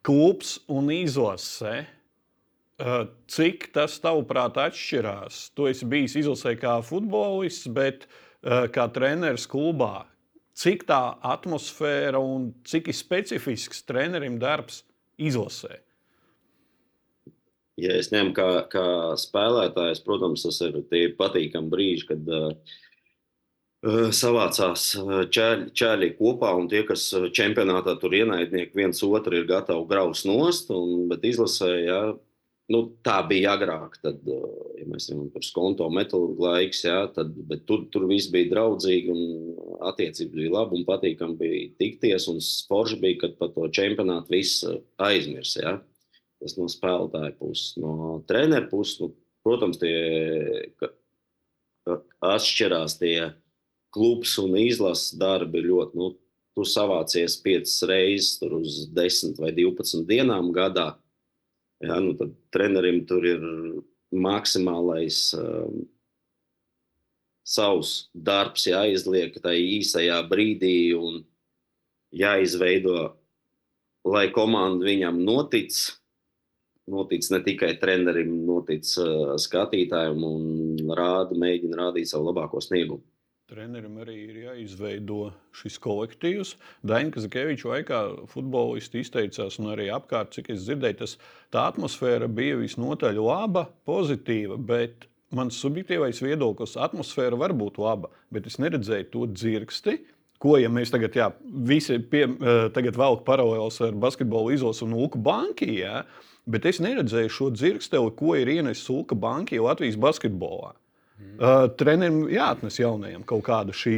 klubs 0.05 0.57
un 0.71 0.89
izlase. 0.95 1.83
Uh, 2.81 3.05
cik 3.31 3.69
tas 3.75 3.99
tavuprāt 4.01 4.57
atšķirās? 4.59 5.51
Tu 5.55 5.69
esi 5.69 5.85
bijis 5.87 6.17
izlasē 6.23 6.55
kā 6.59 6.79
futbolists, 6.83 7.69
bet 7.71 8.07
uh, 8.07 8.17
kā 8.45 8.85
treneris 8.93 9.47
klubā. 9.49 10.05
Cik 10.55 10.85
tā 10.87 11.01
atmosfēra 11.25 12.21
un 12.21 12.51
cik 12.63 12.93
specifisks 12.95 13.83
trenerim 13.83 14.37
darbs 14.39 14.83
izlasē? 15.19 15.81
ja 17.81 17.95
es 17.99 18.09
ņemu 18.13 18.33
kā, 18.35 18.47
kā 18.71 18.87
spēlētājs, 19.19 20.01
protams, 20.05 20.45
tas 20.45 20.59
ir 20.65 20.79
tie 20.91 21.07
patīkami 21.17 21.71
brīži, 21.71 22.07
kad 22.11 22.29
uh, 22.31 22.75
savācās 24.15 24.87
ķēļi, 25.35 25.71
ķēļi 25.77 26.11
kopā, 26.19 26.53
un 26.57 26.69
tie, 26.71 26.85
kas 26.87 27.07
čempionātā 27.35 27.97
tur 28.01 28.15
ienaidnieki 28.17 28.79
viens 28.79 29.03
otru 29.05 29.41
ir 29.41 29.49
gatavi 29.49 29.89
graust 29.91 30.27
nost, 30.29 30.71
un, 30.73 31.09
bet 31.11 31.27
izlasē, 31.27 31.71
ja, 31.85 31.99
nu, 32.73 32.81
tā 33.05 33.19
bija 33.29 33.55
agrāk, 33.55 33.97
tad, 34.01 34.21
ja 34.25 34.85
mēs 34.89 35.09
ņemam 35.11 35.29
par 35.33 35.45
skonto 35.45 35.87
metālu 35.93 36.33
laiks, 36.41 36.83
ja, 36.87 37.03
tad, 37.13 37.33
tur, 37.69 37.85
tur 37.93 38.07
viss 38.09 38.31
bija 38.33 38.51
draudzīgi, 38.53 39.13
un 39.13 39.81
attiecības 39.91 40.33
bija 40.33 40.53
labi, 40.55 40.79
un 40.79 40.87
patīkami 40.87 41.37
bija 41.41 41.67
tikties, 41.81 42.29
un 42.31 42.41
sports 42.43 42.97
bija, 43.01 43.21
kad 43.25 43.37
par 43.41 43.53
to 43.55 43.67
čempionātu 43.75 44.33
viss 44.37 44.65
aizmirs, 45.01 45.57
ja. 45.61 45.77
Tas 46.41 46.57
no 46.59 46.67
spēlētāja 46.69 47.31
puses, 47.39 47.77
no 47.79 48.19
treneru 48.29 48.67
puses. 48.69 48.99
Nu, 49.01 49.13
protams, 49.45 49.79
tie 49.79 49.95
atšķirās 52.25 52.97
tie 52.99 53.31
klubs 53.95 54.35
un 54.41 54.57
izlases 54.59 55.15
darbi 55.19 55.63
ļoti. 55.63 55.97
Nu, 55.97 56.11
tu 56.55 56.65
savācies 56.67 57.37
piecas 57.43 57.77
reizes 57.87 58.43
uz 58.43 58.83
10 58.95 59.39
vai 59.41 59.51
12 59.55 60.05
dienām 60.09 60.51
gadā. 60.55 60.93
Ja, 61.83 61.99
nu, 61.99 62.13
tad 62.15 62.31
trenerim 62.55 63.01
tur 63.07 63.25
ir 63.27 63.43
maksimālais 64.15 65.19
um, 65.35 65.83
savs 67.45 68.07
darbs 68.15 68.65
jāizliek 68.69 69.35
tajā 69.41 69.65
īsajā 69.79 70.21
brīdī 70.29 70.95
un 70.95 71.19
jāizveido, 72.15 73.11
lai 74.07 74.29
komanda 74.33 74.87
viņam 74.87 75.19
notic 75.27 75.75
noticis 76.87 77.31
ne 77.33 77.41
tikai 77.45 77.73
trenerim, 77.81 78.31
noticis 78.45 78.99
uh, 79.01 79.33
skatītājiem 79.41 80.25
un 80.25 80.93
rāda, 80.97 81.37
mēģina 81.37 81.79
rādīt 81.81 82.11
savu 82.11 82.29
labāko 82.29 82.61
sniegumu. 82.61 83.03
Trenerim 83.45 83.99
arī 84.01 84.15
ir 84.25 84.37
jāizveido 84.41 85.27
šis 85.53 85.75
kolektīvs. 85.83 86.55
Daņka 86.89 87.21
Zakeviča 87.27 87.67
laikā 87.69 87.97
futbolisti 88.31 89.03
izteicās, 89.05 89.59
un 89.61 89.67
arī 89.75 89.91
apkārt, 89.93 90.31
cik 90.33 90.47
es 90.55 90.63
dzirdēju, 90.63 90.97
tas, 91.03 91.11
tā 91.53 91.67
atmosfēra 91.69 92.25
bija 92.25 92.55
visnotaļ 92.57 93.19
laba, 93.21 93.67
pozitīva. 93.85 94.57
Bet 94.57 95.05
mans 95.37 95.59
subjektīvais 95.61 96.23
viedoklis, 96.25 96.73
atmosfēra 96.87 97.37
var 97.37 97.53
būt 97.53 97.77
laba, 97.83 98.09
bet 98.33 98.49
es 98.49 98.57
neredzēju 98.63 99.07
to 99.13 99.27
dzirksti. 99.35 99.93
Ko, 100.41 100.55
ja 100.57 100.71
mēs 100.73 100.89
tagad, 100.95 101.13
jā, 101.13 101.27
visi 101.69 101.99
pie, 102.01 102.23
tagad 102.73 102.97
velk 102.97 103.21
paralēlus 103.29 103.77
ar 103.85 103.93
basketbolu 104.07 104.55
izlasu 104.55 104.87
un 104.87 104.97
Luku 104.97 105.21
Banku, 105.21 105.69
ja, 105.69 106.01
bet 106.49 106.65
es 106.65 106.81
neredzēju 106.81 107.35
šo 107.37 107.51
dzirksteli, 107.53 108.09
ko 108.17 108.33
ir 108.41 108.49
ienesis 108.57 108.87
Sulka 108.89 109.13
Banka 109.13 109.61
Latvijas 109.61 110.01
basketbolā. 110.01 110.73
Uh, 111.15 111.65
trenerim 111.79 112.25
jāatnes 112.31 112.77
jaunajam 112.79 113.23
kaut 113.27 113.43
kāda 113.47 113.75
šī 113.75 113.97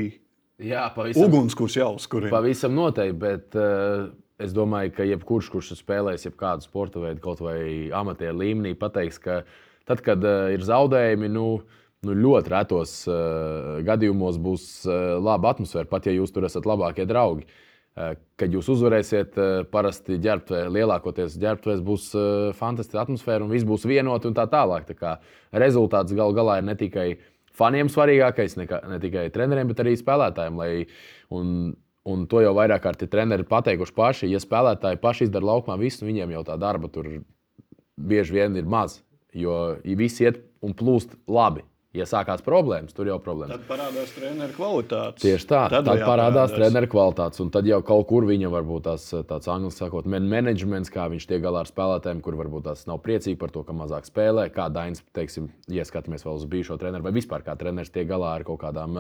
Jā, 0.62 0.88
pavisam, 0.93 1.27
ugunskurs 1.27 1.75
jāuzkurina. 1.77 2.33
Pavisam 2.33 2.74
noteikti, 2.77 3.17
bet 3.21 3.57
uh, 3.57 4.07
es 4.41 4.53
domāju, 4.57 4.93
ka 4.97 5.05
jebkurš, 5.05 5.51
kurš 5.53 5.71
spēlēs 5.79 6.25
jebkādu 6.25 6.65
sporta 6.65 7.01
veidu, 7.01 7.21
kaut 7.21 7.41
vai 7.45 7.89
amatieru 7.93 8.39
līmenī, 8.41 8.74
pateiks, 8.77 9.21
ka 9.21 9.43
tad, 9.89 10.01
kad 10.05 10.25
uh, 10.25 10.47
ir 10.53 10.65
zaudējumi, 10.65 11.29
nu, 11.33 11.45
nu, 12.05 12.17
ļoti 12.25 12.53
retos 12.53 12.97
uh, 13.09 13.77
gadījumos 13.86 14.41
būs 14.41 14.67
uh, 14.89 15.17
laba 15.21 15.53
atmosfēra, 15.53 15.89
pat 15.89 16.09
ja 16.09 16.17
jūs 16.17 16.33
tur 16.33 16.50
esat 16.50 16.69
labākie 16.69 17.05
draugi. 17.09 17.45
Uh, 17.45 17.66
kad 18.38 18.54
jūs 18.54 18.68
uzvarēsiet, 18.70 19.38
eh, 19.42 19.63
parasti 19.72 20.20
ģērbtuvē, 20.22 20.68
lielākoties 20.74 21.38
ģērbtuvēs 21.42 21.82
būs 21.86 22.10
eh, 22.13 22.51
fantastiska 22.58 23.01
atmosfēra 23.06 23.46
un 23.46 23.54
viss 23.54 23.66
būs 23.66 23.88
vienoti 23.89 24.30
un 24.30 24.38
tā 24.38 24.46
tālāk. 24.51 24.86
Tā 24.89 24.96
kā 24.98 25.16
rezultāts 25.66 26.13
gal 26.18 26.36
galā 26.38 26.60
ir 26.60 26.68
ne 26.68 26.75
tikai 26.77 27.08
faniem 27.58 27.89
svarīgākais, 27.89 28.58
ne, 28.60 28.68
ne 28.94 29.00
tikai 29.01 29.27
treneriem, 29.34 29.72
bet 29.72 29.82
arī 29.82 29.96
spēlētājiem. 29.98 30.60
Lai, 30.62 30.70
un, 31.34 31.74
un 32.06 32.27
to 32.30 32.44
jau 32.46 32.54
vairāk 32.58 32.86
kārt 32.86 33.01
ir 33.01 33.12
treneri 33.13 33.48
pateikuši 33.50 33.98
paši. 33.98 34.30
Ja 34.30 34.44
spēlētāji 34.44 35.01
paši 35.01 35.30
izdara 35.30 35.54
laukumā 35.54 35.80
visu, 35.82 36.06
viņiem 36.06 36.38
jau 36.38 36.46
tā 36.51 36.60
darba 36.62 36.92
tur 36.94 37.10
bieži 37.98 38.38
vien 38.38 38.62
ir 38.62 38.70
maz. 38.70 39.01
Jo 39.34 39.77
visi 39.82 40.27
iet 40.27 40.44
un 40.62 40.77
plūst 40.77 41.18
labi. 41.25 41.66
Ja 41.96 42.03
sākās 42.03 42.41
problēmas, 42.44 42.91
tur 42.94 43.08
jau 43.08 43.15
problēmas. 43.24 43.56
Tad 43.56 43.70
parādās 43.70 44.10
treneru 44.12 44.53
kvalitātes. 44.53 45.24
Tieši 45.24 45.48
tā, 45.48 45.62
tad, 45.72 45.88
tad 45.88 46.01
parādās 46.03 46.51
treneru 46.51 46.89
kvalitātes. 46.91 47.39
Un 47.41 47.51
tad 47.53 47.70
jau 47.70 47.79
kaut 47.88 48.10
kur 48.10 48.27
viņa 48.27 48.51
varbūt 48.51 48.84
tās, 48.89 49.06
tāds 49.29 49.48
angļu 49.53 49.72
sakot, 49.72 50.10
managements, 50.12 50.91
kā 50.94 51.08
viņš 51.13 51.29
tiek 51.29 51.41
galā 51.46 51.63
ar 51.63 51.72
spēlētājiem, 51.72 52.20
kur 52.25 52.36
varbūt 52.41 52.67
tās 52.67 52.84
nav 52.91 53.00
priecīgi 53.06 53.39
par 53.39 53.56
to, 53.56 53.63
ka 53.63 53.75
mazāk 53.77 54.10
spēlē. 54.10 54.50
Kā 54.53 54.67
Dainis, 54.74 55.01
teiksim, 55.15 55.48
ieskatāmies 55.72 56.27
vēl 56.27 56.38
uz 56.41 56.46
bijušo 56.51 56.77
treneru, 56.82 57.08
vai 57.08 57.15
vispār 57.15 57.48
kā 57.48 57.56
treneris 57.58 57.96
tiek 57.96 58.12
galā 58.12 58.36
ar 58.36 58.46
kaut 58.48 58.60
kādām 58.67 59.00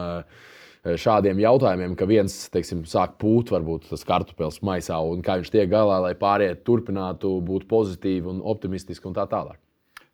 šādiem 0.87 1.43
jautājumiem, 1.43 1.99
ka 1.99 2.07
viens 2.07 2.39
teiksim, 2.53 2.87
sāk 2.87 3.19
pūt, 3.19 3.51
varbūt 3.51 3.91
tas 3.91 4.07
kartupeļs 4.07 4.63
maisā, 4.63 5.03
un 5.03 5.21
kā 5.25 5.41
viņš 5.41 5.51
tiek 5.51 5.69
galā, 5.75 5.99
lai 6.07 6.15
pārējie 6.15 6.55
turpinātu 6.63 7.35
būt 7.43 7.67
pozitīvi 7.67 8.31
un 8.31 8.43
optimistiski 8.55 9.11
un 9.11 9.17
tā 9.17 9.27
tālāk. 9.27 9.59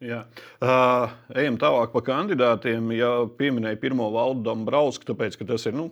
Jā. 0.03 0.23
Uh, 0.59 1.11
ejam 1.39 1.57
tālāk 1.61 1.93
par 1.93 2.03
kandidātiem. 2.07 2.91
Ja 2.97 3.11
pieminēja 3.39 3.79
pirmo 3.79 4.09
valdu 4.13 4.43
Dombrovskis, 4.49 5.07
tāpēc, 5.07 5.37
tas 5.47 5.67
ir 5.69 5.77
nu, 5.77 5.89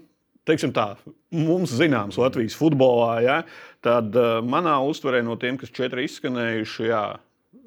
tā, 0.76 0.88
mums 1.32 1.72
zināms 1.80 2.20
Latvijas 2.20 2.58
futbolā, 2.60 3.12
ja, 3.24 3.38
tad 3.86 4.16
uh, 4.20 4.40
manā 4.44 4.76
uztverē 4.84 5.22
no 5.24 5.38
tiem, 5.40 5.60
kas 5.62 5.72
četri 5.72 6.08
izskanējuši, 6.10 6.90
jā, 6.90 7.06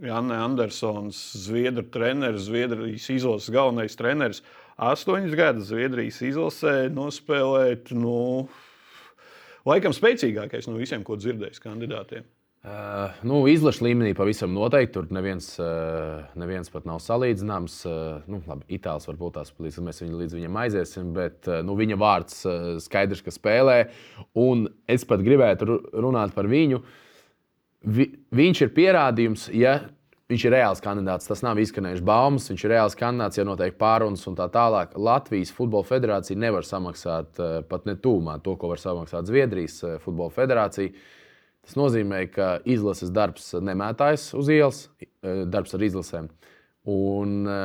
Janne 0.05 0.37
Andersons, 0.43 1.17
Zviedru 1.47 1.87
treneris, 1.95 2.49
Zviedrijas 2.51 3.09
izlases 3.15 3.53
galvenais 3.55 3.97
treneris, 3.97 4.43
astoņas 4.77 5.37
gadus 5.39 5.71
Zviedrijas 5.71 6.21
izlasē 6.29 6.77
nospēlēt, 6.93 7.95
nu, 7.97 8.49
laikam 9.65 9.97
spēcīgākais 9.97 10.69
no 10.69 10.77
visiem, 10.77 11.07
ko 11.07 11.17
dzirdējis 11.17 11.63
kandidātiem. 11.63 12.27
Uh, 12.65 13.11
nu, 13.29 13.43
izlaša 13.45 13.85
līmenī 13.85 14.15
pavisam 14.17 14.55
noteikti. 14.57 14.95
Tur 14.95 15.11
neviens, 15.13 15.51
uh, 15.61 16.23
neviens 16.41 16.71
pat 16.73 16.87
nav 16.89 16.97
salīdzināms. 17.05 17.75
Uh, 17.85 18.23
nu, 18.25 18.39
labi, 18.49 18.65
Itālijas 18.79 19.05
varbūt 19.11 19.35
tās 19.37 19.51
līdz 19.61 19.83
mēs 19.85 19.99
viņu, 20.01 20.21
līdz 20.23 20.37
viņam 20.39 20.57
aiziesim, 20.63 21.11
bet 21.13 21.45
uh, 21.51 21.59
nu, 21.61 21.75
viņa 21.77 21.99
vārds 22.01 22.39
uh, 22.49 22.55
skaidrs, 22.81 23.21
ka 23.27 23.35
spēlē. 23.35 23.75
Un 24.41 24.65
es 24.89 25.05
pat 25.05 25.21
gribētu 25.27 25.77
runāt 25.93 26.33
par 26.33 26.49
viņu. 26.49 26.79
Vi, 27.85 28.07
viņš 28.33 28.63
ir 28.65 28.73
pierādījums, 28.79 29.45
ja 29.53 29.75
viņš 30.33 30.45
ir 30.49 30.57
reāls 30.57 30.81
kandidāts. 30.81 31.29
Tas 31.29 31.45
nav 31.45 31.61
izskanējis 31.61 32.01
baumas, 32.01 32.47
viņš 32.49 32.65
ir 32.65 32.73
reāls 32.73 32.97
kandidāts, 32.97 33.43
ja 33.43 33.45
notiek 33.45 33.77
pārunas 33.77 34.25
un 34.31 34.39
tā 34.39 34.47
tālāk. 34.55 34.97
Latvijas 34.97 35.53
Futbola 35.53 35.85
Federācija 35.85 36.41
nevar 36.41 36.65
samaksāt 36.65 37.45
uh, 37.45 37.61
pat 37.69 37.85
ne 37.85 37.99
tūmā 38.01 38.39
to, 38.41 38.57
ko 38.57 38.73
var 38.73 38.81
samaksāt 38.81 39.29
Zviedrijas 39.29 39.77
uh, 39.85 39.99
Futbola 40.01 40.33
Federācija. 40.33 40.97
Tas 41.65 41.77
nozīmē, 41.81 42.25
ka 42.33 42.59
izlases 42.69 43.13
darbs 43.15 43.53
nemētājas 43.57 44.31
uz 44.37 44.51
ielas, 44.53 44.87
e, 45.01 45.45
darbs 45.49 45.73
ar 45.77 45.85
izlasēm. 45.87 46.29
Un 46.93 47.49
e, 47.49 47.59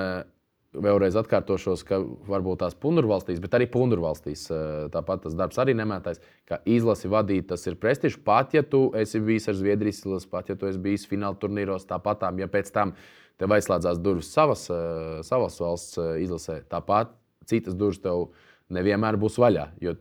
vēlreiz 0.80 1.18
atkārtošos, 1.20 1.84
ka 1.88 2.00
varbūt 2.30 2.62
tās 2.64 2.78
punurvalstīs, 2.80 3.42
bet 3.44 3.58
arī 3.58 3.68
punurvalstīs 3.74 4.46
e, 4.56 4.60
tāpat 4.94 5.26
tas 5.28 5.36
darbs 5.36 5.60
arī 5.60 5.76
nemētājas. 5.82 6.24
Kā 6.48 6.62
izlasi 6.64 7.12
vadīt, 7.12 7.50
tas 7.52 7.68
ir 7.68 7.76
prestižs. 7.82 8.20
Pat 8.24 8.56
ja 8.56 8.64
tu 8.64 8.88
esi 8.96 9.20
bijis 9.20 9.52
ar 9.52 9.60
Zviedrijas 9.60 10.04
izlasi, 10.06 10.32
pat 10.32 10.54
ja 10.54 10.56
tu 10.60 10.70
esi 10.72 10.80
bijis 10.80 11.08
fināla 11.10 11.36
turnīros, 11.42 11.88
tāpat 11.90 12.30
ja 12.40 12.48
pēc 12.48 12.72
tam 12.76 12.96
tev 13.40 13.56
aizslēdzās 13.56 14.00
durvis 14.04 14.32
savas, 14.32 14.66
savas 15.28 15.60
valsts 15.60 16.00
izlasē, 16.24 16.62
tāpat 16.72 17.12
citas 17.48 17.76
durvis 17.76 18.02
tev 18.04 18.30
nevienmēr 18.74 19.20
būs 19.20 19.40
vaļā. 19.42 19.70
Jo 19.84 19.96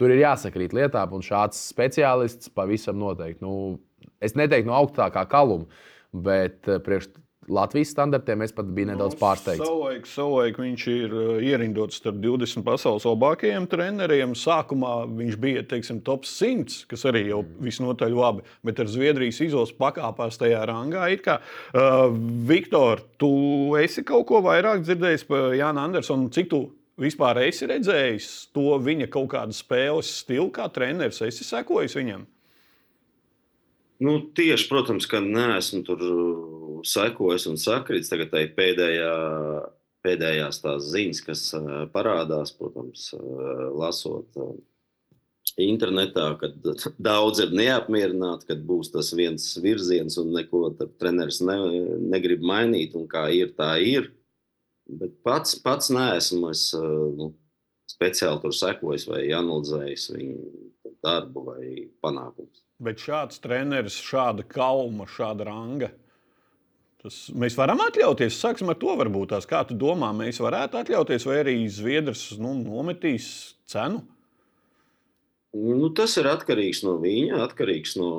tur 0.00 0.12
ir 0.12 0.24
jāsakrīt 0.24 0.74
lietām, 0.76 1.12
un 1.16 1.24
šāds 1.24 1.60
speciālists 1.70 2.52
pavisam 2.56 2.98
noteikti. 3.00 3.44
Nu, 3.44 3.78
es 4.24 4.36
neteiktu 4.38 4.70
no 4.70 4.78
augstākā 4.80 5.26
kaluma, 5.30 5.68
bet 6.10 6.68
eh, 6.68 6.80
priekš 6.82 7.12
Latvijas 7.50 7.90
standartiem 7.90 8.44
es 8.44 8.52
pat 8.54 8.68
biju 8.70 8.90
nedaudz 8.92 9.16
Nu, 9.16 9.20
pārsteigts. 9.20 9.64
Savulaik, 9.64 10.06
savulaik 10.06 10.58
viņš 10.60 10.84
ir 10.92 11.14
uh, 11.16 11.30
ierindots 11.42 11.98
starp 11.98 12.20
20 12.22 12.62
pasaules 12.66 13.06
labākajiem 13.08 13.66
treneriem. 13.70 14.36
Sākumā 14.38 14.92
viņš 15.08 15.38
bija 15.40 15.64
teiksim, 15.66 15.98
top 16.06 16.28
100, 16.28 16.84
kas 16.90 17.06
arī 17.10 17.24
jau 17.30 17.40
visnotaļ 17.64 18.14
labi, 18.14 18.44
bet 18.66 18.82
ar 18.84 18.90
Zviedrijas 18.92 19.40
izlases 19.42 19.74
pakāpās 19.80 20.38
tajā 20.38 20.62
rangā. 20.70 21.08
Kā, 21.24 21.40
uh, 21.74 22.06
Viktor, 22.46 23.02
tu 23.18 23.32
esi 23.80 24.06
kaut 24.06 24.28
ko 24.30 24.44
vairāk 24.46 24.84
dzirdējis 24.84 25.26
par 25.26 25.56
Jānu 25.58 25.88
Andersonu? 25.88 26.30
Cik 26.30 26.52
tu 26.52 26.62
vispār 27.00 27.42
esi 27.46 27.68
redzējis 27.70 28.28
to 28.54 28.76
viņa 28.82 29.08
kaut 29.12 29.30
kādu 29.32 29.56
spēles 29.56 30.12
stilu, 30.20 30.50
kā 30.54 30.68
treneris? 30.72 31.22
Esi 31.26 31.46
sekojis 31.46 31.96
viņam? 31.98 32.26
Nu, 34.00 34.16
tieši, 34.36 34.68
protams, 34.70 35.04
ka 35.08 35.20
neesmu 35.20 35.82
tur 35.84 36.00
uh, 36.06 36.80
sekojis 36.88 37.44
un 37.50 37.58
sakrits. 37.60 38.08
Tagad 38.08 38.30
tai 38.32 38.46
pēdējā, 38.56 39.12
pēdējās 40.06 40.62
tās 40.62 40.88
ziņas, 40.94 41.20
kas 41.26 41.42
uh, 41.58 41.70
parādās, 41.92 42.54
protams, 42.56 43.10
uh, 43.18 43.66
lasot 43.76 44.40
internetā, 45.60 46.30
kad 46.40 46.56
daudz 47.10 47.42
ir 47.44 47.52
neapmierināti, 47.56 48.48
kad 48.52 48.64
būs 48.64 48.92
tas 48.94 49.12
viens 49.16 49.50
virziens 49.60 50.16
un 50.20 50.32
neko 50.36 50.70
treneris 51.00 51.42
ne, 51.44 51.58
negrib 52.14 52.44
mainīt, 52.46 52.96
un 52.96 53.04
kā 53.10 53.28
ir, 53.36 53.52
tā 53.58 53.74
ir. 53.84 54.10
Bet 54.98 55.14
pats, 55.26 55.54
pats 55.62 55.90
neesmu 55.94 56.50
es, 56.50 56.64
nu, 56.74 57.30
speciāli 57.90 58.42
tur 58.42 58.54
sekojis 58.56 59.06
vai 59.10 59.22
analizējis 59.36 60.10
viņu 60.14 60.90
darbu 61.04 61.44
vai 61.46 61.64
panākumus. 62.02 62.64
Bet 62.80 63.02
šāds 63.02 63.42
treneris, 63.44 63.98
šāda 64.00 64.44
kalma, 64.48 65.06
šāda 65.10 65.46
ranga. 65.48 65.90
Tas 67.00 67.16
mēs 67.32 67.56
varam 67.56 67.80
atļauties. 67.80 68.36
Sāksim 68.36 68.72
ar 68.72 68.76
to, 68.80 68.92
varbūt 68.98 69.32
tās. 69.32 69.46
Kā 69.48 69.62
tu 69.68 69.76
domā, 69.78 70.10
mēs 70.16 70.40
varētu 70.42 70.80
atļauties, 70.82 71.24
vai 71.28 71.38
arī 71.40 71.54
Zviedrs 71.72 72.26
nu, 72.40 72.52
nometīs 72.60 73.28
cenu? 73.70 74.02
Nu, 75.56 75.88
tas 75.96 76.14
ir 76.20 76.28
atkarīgs 76.30 76.84
no 76.86 76.98
viņa, 77.02 77.40
atkarīgs 77.46 77.96
no 77.98 78.10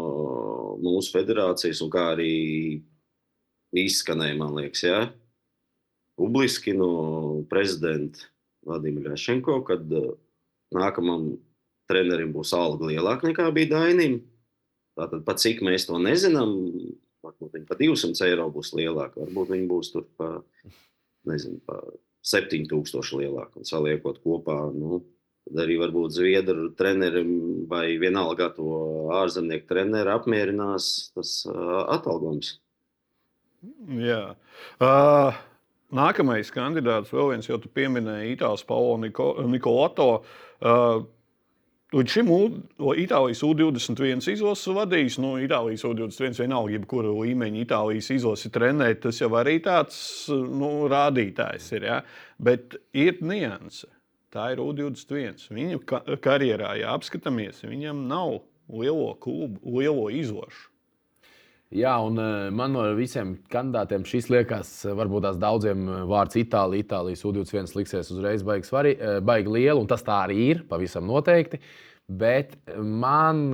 mūsu 0.82 1.14
federācijas, 1.14 1.80
un 1.86 1.92
kā 1.94 2.10
arī 2.16 2.34
izskanēja, 3.78 4.36
man 4.40 4.58
liekas, 4.58 4.84
jā, 4.84 5.06
publiski 6.22 6.76
no 6.78 6.92
prezidenta 7.50 8.30
Vladimira 8.62 9.18
Šenko, 9.18 9.64
kad 9.66 9.88
uh, 9.98 10.12
nākamam 10.76 11.32
trenerim 11.90 12.34
būs 12.36 12.54
alga 12.56 12.92
lielāka 12.92 13.30
nekā 13.30 13.48
bija 13.56 13.74
Dainim. 13.76 14.22
Tātad, 15.00 15.24
pat 15.26 15.42
cik 15.42 15.64
mēs 15.66 15.88
to 15.90 15.98
nezinām, 16.04 16.54
varbūt 17.26 17.58
viņi 17.58 17.68
pa 17.70 17.78
200 17.80 18.28
eiro 18.28 18.48
būs 18.54 18.74
lielāka, 18.78 19.24
varbūt 19.24 19.54
viņi 19.56 19.68
būs 19.70 19.92
tur 19.94 20.06
pa, 20.20 20.30
nezinu, 21.30 21.62
pa 21.66 21.80
7000 22.28 23.18
lielāka. 23.18 23.62
Un 23.62 23.68
saliekot 23.68 24.22
kopā, 24.22 24.58
nu, 24.76 25.02
tad 25.48 25.64
arī 25.66 25.80
varbūt 25.82 26.16
Zviedru 26.20 26.70
trenerim 26.78 27.32
vai 27.72 27.96
vienalga 28.02 28.52
to 28.56 28.68
ārzemnieku 29.22 29.70
treneru 29.72 30.14
apmierinās 30.14 30.92
tas 31.16 31.40
uh, 31.50 31.88
atalgojums. 31.96 32.60
Jā. 34.02 34.36
Uh, 34.82 35.38
nākamais 35.96 36.52
kandidāts, 36.54 37.14
vēl 37.14 37.34
viens, 37.34 37.50
jau 37.50 37.60
tu 37.62 37.72
pieminēji 37.72 38.38
Itālijas 38.38 38.68
Paulo 38.68 39.00
Niko, 39.02 39.34
Nikolato. 39.48 40.12
Uh, 40.62 41.04
Līdz 41.92 42.14
šim 42.16 42.30
Itālijas 43.02 43.42
U21 43.44 44.24
izlases 44.32 44.70
vadījis, 44.72 45.18
nu, 45.20 45.34
Itālijas 45.44 45.84
U21 45.90 46.38
vienalga, 46.40 46.72
jebkura 46.78 47.12
līmeņa 47.12 47.60
Itālijas 47.66 48.08
izlase 48.16 48.48
trenēt, 48.56 49.02
tas 49.04 49.20
jau 49.20 49.28
arī 49.36 49.58
tāds 49.66 49.98
nu, 50.32 50.70
rādītājs 50.88 51.68
ir. 51.76 51.90
Ja? 51.90 51.98
Bet 52.40 52.78
ir 52.96 53.20
nianse. 53.20 53.92
Tā 54.32 54.54
ir 54.54 54.64
U21. 54.64 55.50
Viņa 55.52 55.82
ka 55.84 56.00
karjerā, 56.24 56.78
ja 56.80 56.96
apskatāmies, 56.96 57.60
viņam 57.68 58.06
nav 58.08 58.38
lielo 58.72 59.12
klubu, 59.20 59.60
lielo 59.76 60.08
izlašu. 60.16 60.71
Jā, 61.72 61.94
un 62.04 62.20
eh, 62.20 62.50
man 62.52 62.74
no 62.76 62.82
visiem 62.98 63.38
kandidātiem 63.52 64.04
šis 64.04 64.26
liekas, 64.28 64.72
eh, 64.84 64.96
varbūt 64.98 65.24
tās 65.24 65.38
daudziem 65.40 65.86
eh, 65.88 66.02
vārds 66.10 66.36
Itālija, 66.42 66.84
Itālijas 66.84 67.24
U21 67.24 67.78
liksies 67.78 68.10
uzreiz 68.12 68.42
baigi, 68.44 68.68
svari, 68.68 68.92
baigi 69.24 69.54
liela, 69.56 69.80
un 69.80 69.88
tas 69.88 70.04
tā 70.04 70.18
arī 70.26 70.36
ir, 70.50 70.66
pavisam 70.68 71.08
noteikti. 71.08 71.62
Bet 72.12 72.58
man 72.76 73.54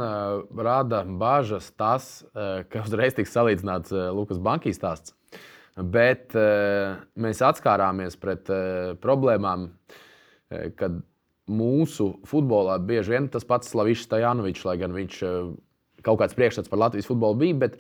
rada 0.57 1.03
bažas 1.05 1.67
tas, 1.77 2.07
ka 2.33 2.81
uzreiz 2.87 3.13
tiks 3.13 3.35
salīdzināts 3.35 3.93
Lukas 4.17 4.39
Bankīs 4.41 4.79
stāsts. 4.79 5.13
Bet 5.77 6.33
mēs 6.33 7.43
atskārāmies 7.45 8.17
pret 8.17 8.49
problēmām, 9.03 9.67
kad 10.79 10.97
mūsu 11.45 12.07
futbolā 12.25 12.79
bieži 12.81 13.13
vien 13.13 13.29
tas 13.29 13.45
pats 13.45 13.69
Slavičs 13.75 14.07
Stajanovičs, 14.07 14.65
lai 14.65 14.79
gan 14.81 14.95
viņš 14.95 15.21
kaut 16.01 16.23
kāds 16.23 16.39
priekšstats 16.39 16.73
par 16.73 16.81
Latvijas 16.87 17.11
futbolu 17.11 17.37
bija, 17.43 17.59
bet 17.67 17.77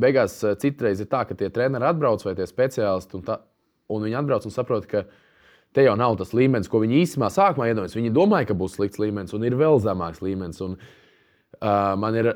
beigās 0.00 0.36
uh, 0.44 0.54
citreiz 0.60 1.02
ir 1.02 1.10
tā, 1.10 1.24
ka 1.28 1.36
tie 1.38 1.50
treneri 1.54 1.88
atbrauc 1.88 2.24
vai 2.26 2.34
tie 2.38 2.46
speciālisti, 2.48 3.18
un, 3.18 3.26
tā, 3.26 3.38
un 3.92 4.06
viņi 4.06 4.18
atbrauc 4.20 4.48
un 4.48 4.54
saprot, 4.54 4.88
ka 4.90 5.04
te 5.74 5.84
jau 5.86 5.94
nav 5.98 6.16
tas 6.20 6.34
līmenis, 6.36 6.70
ko 6.70 6.82
viņi 6.82 7.00
īstenībā 7.02 7.30
sākumā 7.34 7.70
iedomājās. 7.70 7.96
Viņi 7.98 8.14
domāja, 8.14 8.50
ka 8.50 8.58
būs 8.58 8.76
slikts 8.78 9.00
līmenis, 9.02 9.34
un 9.34 9.46
ir 9.46 9.56
vēl 9.58 9.80
zemāks 9.82 10.22
līmenis. 10.24 10.60
Un, 10.66 10.76
uh, 10.76 11.94
man, 12.00 12.18
ir, 12.20 12.30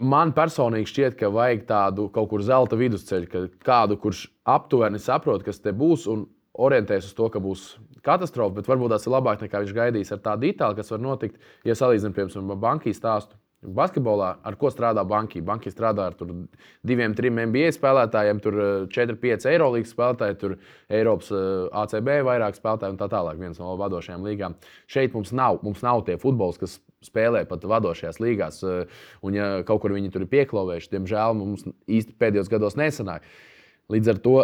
man 0.00 0.32
personīgi 0.36 0.92
šķiet, 0.92 1.18
ka 1.20 1.32
vajag 1.34 1.66
tādu 1.68 2.08
kaut 2.14 2.30
kur 2.32 2.44
zelta 2.44 2.78
vidusceļu, 2.80 3.48
kādu, 3.64 3.98
kurš 4.00 4.26
aptuveni 4.48 5.02
saprot, 5.02 5.44
kas 5.44 5.60
te 5.60 5.74
būs, 5.76 6.08
un 6.12 6.26
orientēs 6.54 7.10
uz 7.10 7.14
to, 7.18 7.28
ka 7.32 7.42
būs 7.42 7.74
katastrofa, 8.04 8.60
bet 8.60 8.68
varbūt 8.70 8.94
tas 8.94 9.06
ir 9.06 9.14
labāk 9.14 9.42
nekā 9.42 9.64
viņš 9.64 9.74
gaidīs 9.74 10.12
ar 10.14 10.20
tādu 10.24 10.48
itālu, 10.50 10.76
kas 10.78 10.92
var 10.94 11.02
notikt, 11.02 11.40
ja 11.66 11.76
salīdzinām, 11.78 12.14
piemēram, 12.16 12.54
bankī 12.62 12.94
stāstu. 12.94 13.36
Basketbolā 13.64 14.30
ar 14.44 14.56
ko 14.60 14.68
strādā 14.72 15.04
banka? 15.08 15.40
Banka 15.44 15.70
strādā 15.72 16.08
ar 16.10 16.16
diviem, 16.86 17.14
trim 17.16 17.38
NBA 17.40 17.70
spēlētājiem, 17.76 18.40
tur 18.44 18.58
4, 18.92 19.16
5 19.22 19.46
Eirolandes 19.50 19.94
spēlētāji, 19.94 20.38
tur 20.40 20.56
Eiropas 20.92 21.30
eh, 21.32 21.46
ACB 21.82 22.10
vairāk 22.28 22.58
spēlētāji 22.58 22.96
un 22.96 23.00
tā 23.00 23.08
tālāk. 23.12 23.40
Viens 23.40 23.60
no 23.62 23.74
vadošajām 23.80 24.26
līgām. 24.28 24.58
Šeit 24.90 25.16
mums 25.16 25.32
nav, 25.36 25.62
mums 25.64 25.84
nav 25.84 26.04
tie 26.08 26.18
futbols, 26.20 26.60
kas 26.60 26.76
spēlē 27.04 27.44
pat 27.48 27.64
vadošajās 27.68 28.20
līgās. 28.20 28.60
eh, 28.68 29.00
Un, 29.24 29.38
ja 29.38 29.48
kaut 29.66 29.80
kur 29.82 29.94
viņi 29.96 30.12
tur 30.12 30.26
ir 30.26 30.32
pieklāvējuši, 30.32 30.92
diemžēl 30.92 31.38
mums 31.38 31.64
īsti 31.88 32.18
pēdējos 32.20 32.52
gados 32.52 32.76
nesanāk. 32.76 33.24
Līdz 33.92 34.12
ar 34.14 34.20
to 34.24 34.36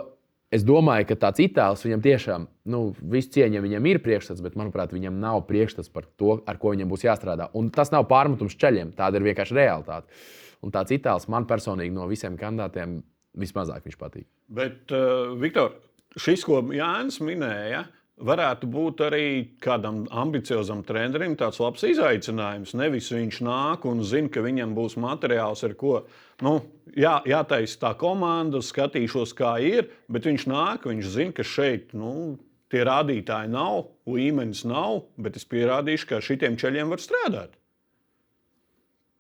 es 0.55 0.65
domāju, 0.67 1.07
ka 1.11 1.19
tāds 1.27 1.43
itālis 1.45 1.85
viņam 1.87 2.03
tiešām, 2.05 2.47
nu, 2.73 2.83
visu 3.15 3.33
cieņu 3.37 3.63
viņam 3.65 3.89
ir 3.91 4.01
priekšstats, 4.05 4.43
bet, 4.45 4.57
manuprāt, 4.59 4.95
viņam 4.95 5.21
nav 5.23 5.45
priekšstats 5.49 5.93
par 5.95 6.09
to, 6.21 6.41
ar 6.49 6.59
ko 6.61 6.75
viņam 6.75 6.91
būs 6.91 7.07
jāstrādā. 7.07 7.51
Un 7.59 7.71
tas 7.75 7.93
nav 7.95 8.09
pārmetums 8.11 8.59
ceļiem, 8.61 8.95
tāda 8.99 9.21
ir 9.21 9.29
vienkārši 9.31 9.57
realitāte. 9.57 10.21
Un 10.61 10.75
tāds 10.75 10.93
itālis 10.93 11.29
man 11.33 11.47
personīgi 11.49 11.95
no 11.95 12.09
visiem 12.11 12.37
kandidātiem 12.41 12.99
vismazāk 13.41 13.87
viņš 13.87 13.97
patīk. 14.01 14.27
Bet, 14.51 14.83
uh, 14.93 15.33
Viktor, 15.41 15.79
šis, 16.19 16.45
ko 16.45 16.61
Jānis 16.75 17.21
minēja, 17.25 17.87
varētu 18.25 18.69
būt 18.71 19.03
arī 19.07 19.25
kādam 19.63 20.03
ambiciozam 20.11 20.83
trenerim 20.87 21.37
tāds 21.41 21.61
labs 21.63 21.85
izaicinājums. 21.89 22.75
Nevis 22.79 23.11
viņš 23.15 23.41
nāk 23.47 23.87
un 23.89 24.05
zina, 24.07 24.31
ka 24.33 24.45
viņam 24.45 24.75
būs 24.77 24.99
materiāls, 25.01 25.65
ar 25.67 25.75
ko 25.81 26.03
nu, 26.45 26.59
jā, 26.97 27.19
jātaisa 27.29 27.81
tā 27.87 27.95
komanda, 28.01 28.63
skatīšos, 28.65 29.35
kā 29.39 29.57
ir, 29.65 29.91
bet 30.09 30.29
viņš 30.29 30.47
nāk, 30.51 30.87
viņš 30.91 31.11
zina, 31.17 31.37
ka 31.37 31.47
šeit. 31.47 31.97
Nu, 31.97 32.39
Tie 32.71 32.85
rādītāji 32.87 33.51
nav, 33.51 33.89
līmenis 34.07 34.61
nav, 34.71 35.01
bet 35.19 35.35
es 35.41 35.47
pierādīšu, 35.51 36.07
ka 36.07 36.21
šitiem 36.23 36.55
ceļiem 36.55 36.93
var 36.93 37.03
strādāt. 37.03 37.57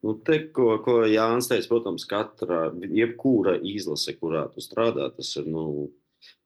Nu, 0.06 0.14
te, 0.24 0.38
ko, 0.54 0.76
ko 0.84 1.00
Jānis 1.10 1.50
teica, 1.50 1.66
protams, 1.68 2.06
katra, 2.08 2.68
jebkura 2.94 3.56
izlase, 3.66 4.14
kurā 4.16 4.46
tu 4.54 4.62
strādā, 4.64 5.10
tas 5.16 5.34
ir 5.36 5.50
nu, 5.50 5.90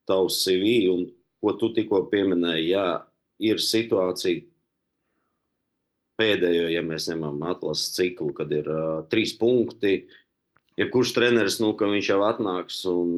tavs 0.08 0.40
CV. 0.46 0.72
Un, 0.94 1.04
ko 1.44 1.54
tu 1.60 1.70
tikko 1.76 2.04
pieminēji, 2.10 2.72
jā, 2.72 2.88
ir 3.44 3.60
situācija 3.60 4.44
pēdējo, 6.20 6.68
ja 6.70 6.82
mēs 6.86 7.08
ņemam 7.10 7.42
atlases 7.50 7.92
ciklu, 7.96 8.30
kad 8.36 8.52
ir 8.54 8.68
uh, 8.70 9.02
trīs 9.10 9.34
punkti. 9.38 10.04
Jebkurš 10.78 11.12
treneris, 11.14 11.60
nu, 11.62 11.72
ka 11.78 11.88
viņš 11.90 12.08
jau 12.10 12.20
atnāks 12.26 12.80
un 12.90 13.10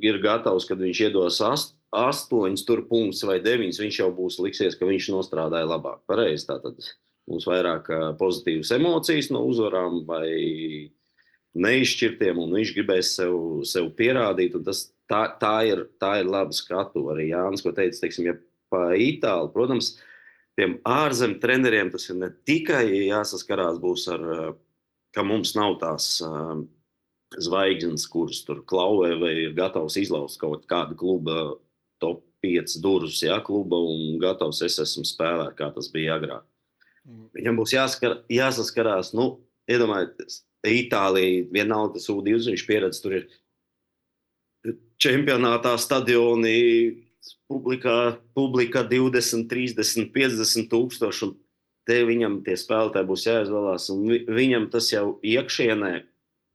ir 0.00 0.18
gatavs, 0.24 0.66
kad 0.68 0.80
viņš 0.80 1.00
iedos 1.08 1.40
ast, 1.44 1.76
astoņus 1.92 2.64
tur 2.68 2.84
punktus 2.88 3.24
vai 3.28 3.38
deviņus, 3.44 3.80
viņš 3.80 4.00
jau 4.00 4.08
būs 4.16 4.40
liksies, 4.40 4.76
ka 4.80 4.88
viņš 4.88 5.10
nostrādāja 5.12 5.68
labāk. 5.68 6.00
Pareizi, 6.08 6.48
tātad 6.48 6.80
mums 7.28 7.46
vairāk 7.48 7.88
pozitīvas 8.20 8.72
emocijas 8.76 9.30
no 9.32 9.44
uzvarām 9.48 10.02
vai 10.08 10.28
neizšķirtiem, 11.52 12.40
un 12.40 12.56
viņš 12.56 12.72
gribēs 12.76 13.12
sev, 13.18 13.36
sev 13.68 13.90
pierādīt. 13.96 14.56
un 14.56 14.64
Tas, 14.64 14.86
tā, 15.10 15.22
tā, 15.40 15.54
ir, 15.68 15.86
tā 16.02 16.16
ir 16.22 16.30
laba 16.30 16.54
skatu. 16.56 17.04
Arī 17.12 17.30
Jānis, 17.30 17.64
ko 17.64 17.72
teica, 17.76 18.00
teiksim, 18.02 18.28
ja 18.30 18.36
pa 18.72 18.90
Itāliju. 18.96 19.52
Protams, 19.54 19.94
tiem 20.58 20.78
ārzemju 20.88 21.40
treneriem 21.42 21.92
tas 21.92 22.08
ir 22.10 22.20
ne 22.20 22.30
tikai 22.48 22.84
jāsaskarās 23.08 23.80
būs 23.82 24.06
ar, 24.12 24.28
uh, 24.36 24.52
ka 25.16 25.24
mums 25.26 25.54
nav 25.58 25.78
tās 25.82 26.14
uh, 26.24 26.60
zvaigznes, 27.40 28.06
kuras 28.12 28.42
tur 28.46 28.62
klauvē 28.68 29.14
vai 29.20 29.32
ir 29.46 29.56
gatavs 29.56 29.96
izlaust 30.00 30.40
kaut 30.40 30.66
kādu 30.70 30.96
kluba 30.98 31.56
top 32.02 32.24
5 32.42 32.80
durvis, 32.82 33.22
ja 33.22 33.38
kluba 33.44 33.78
un 33.78 34.18
gatavs 34.22 34.62
es 34.66 34.80
esmu 34.82 35.04
spēlēt, 35.06 35.54
kā 35.58 35.70
tas 35.74 35.88
bija 35.92 36.16
agrāk. 36.18 36.46
Viņam 37.36 37.58
būs 37.58 37.74
jāskar, 37.74 38.16
jāsaskarās, 38.30 39.12
nu, 39.16 39.36
iedomājieties, 39.70 40.42
Itālija, 40.62 41.46
vienalga 41.50 41.96
tas 41.96 42.06
U20 42.10 42.66
pieredze, 42.68 43.00
tur 43.02 43.16
ir 43.16 43.24
čempionātā 45.02 45.74
stadioni, 45.80 47.02
publikā, 47.50 48.18
publikā 48.36 48.84
20, 48.88 49.48
30, 49.50 50.12
50 50.14 50.70
tūkstoši. 50.72 51.32
Te 51.88 51.98
viņam 52.06 52.40
tie 52.46 52.54
spēlētāji 52.58 53.08
būs 53.08 53.26
jāizvēlās. 53.26 53.88
Viņam 54.30 54.68
tas 54.70 54.92
jau 54.92 55.16
iekšienē 55.26 55.96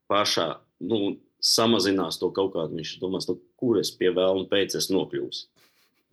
pašā 0.07 0.53
nu, 0.87 1.17
samazinās 1.43 2.19
to 2.21 2.31
kaut 2.35 2.53
kādu. 2.55 2.79
Viņš 2.79 2.95
domās, 3.01 3.27
nu, 3.27 3.37
kur 3.59 3.81
es 3.81 3.91
pie 3.91 4.13
vēlna 4.15 4.47
pēc 4.51 4.77
es 4.79 4.87
nokļūstu. 4.93 5.51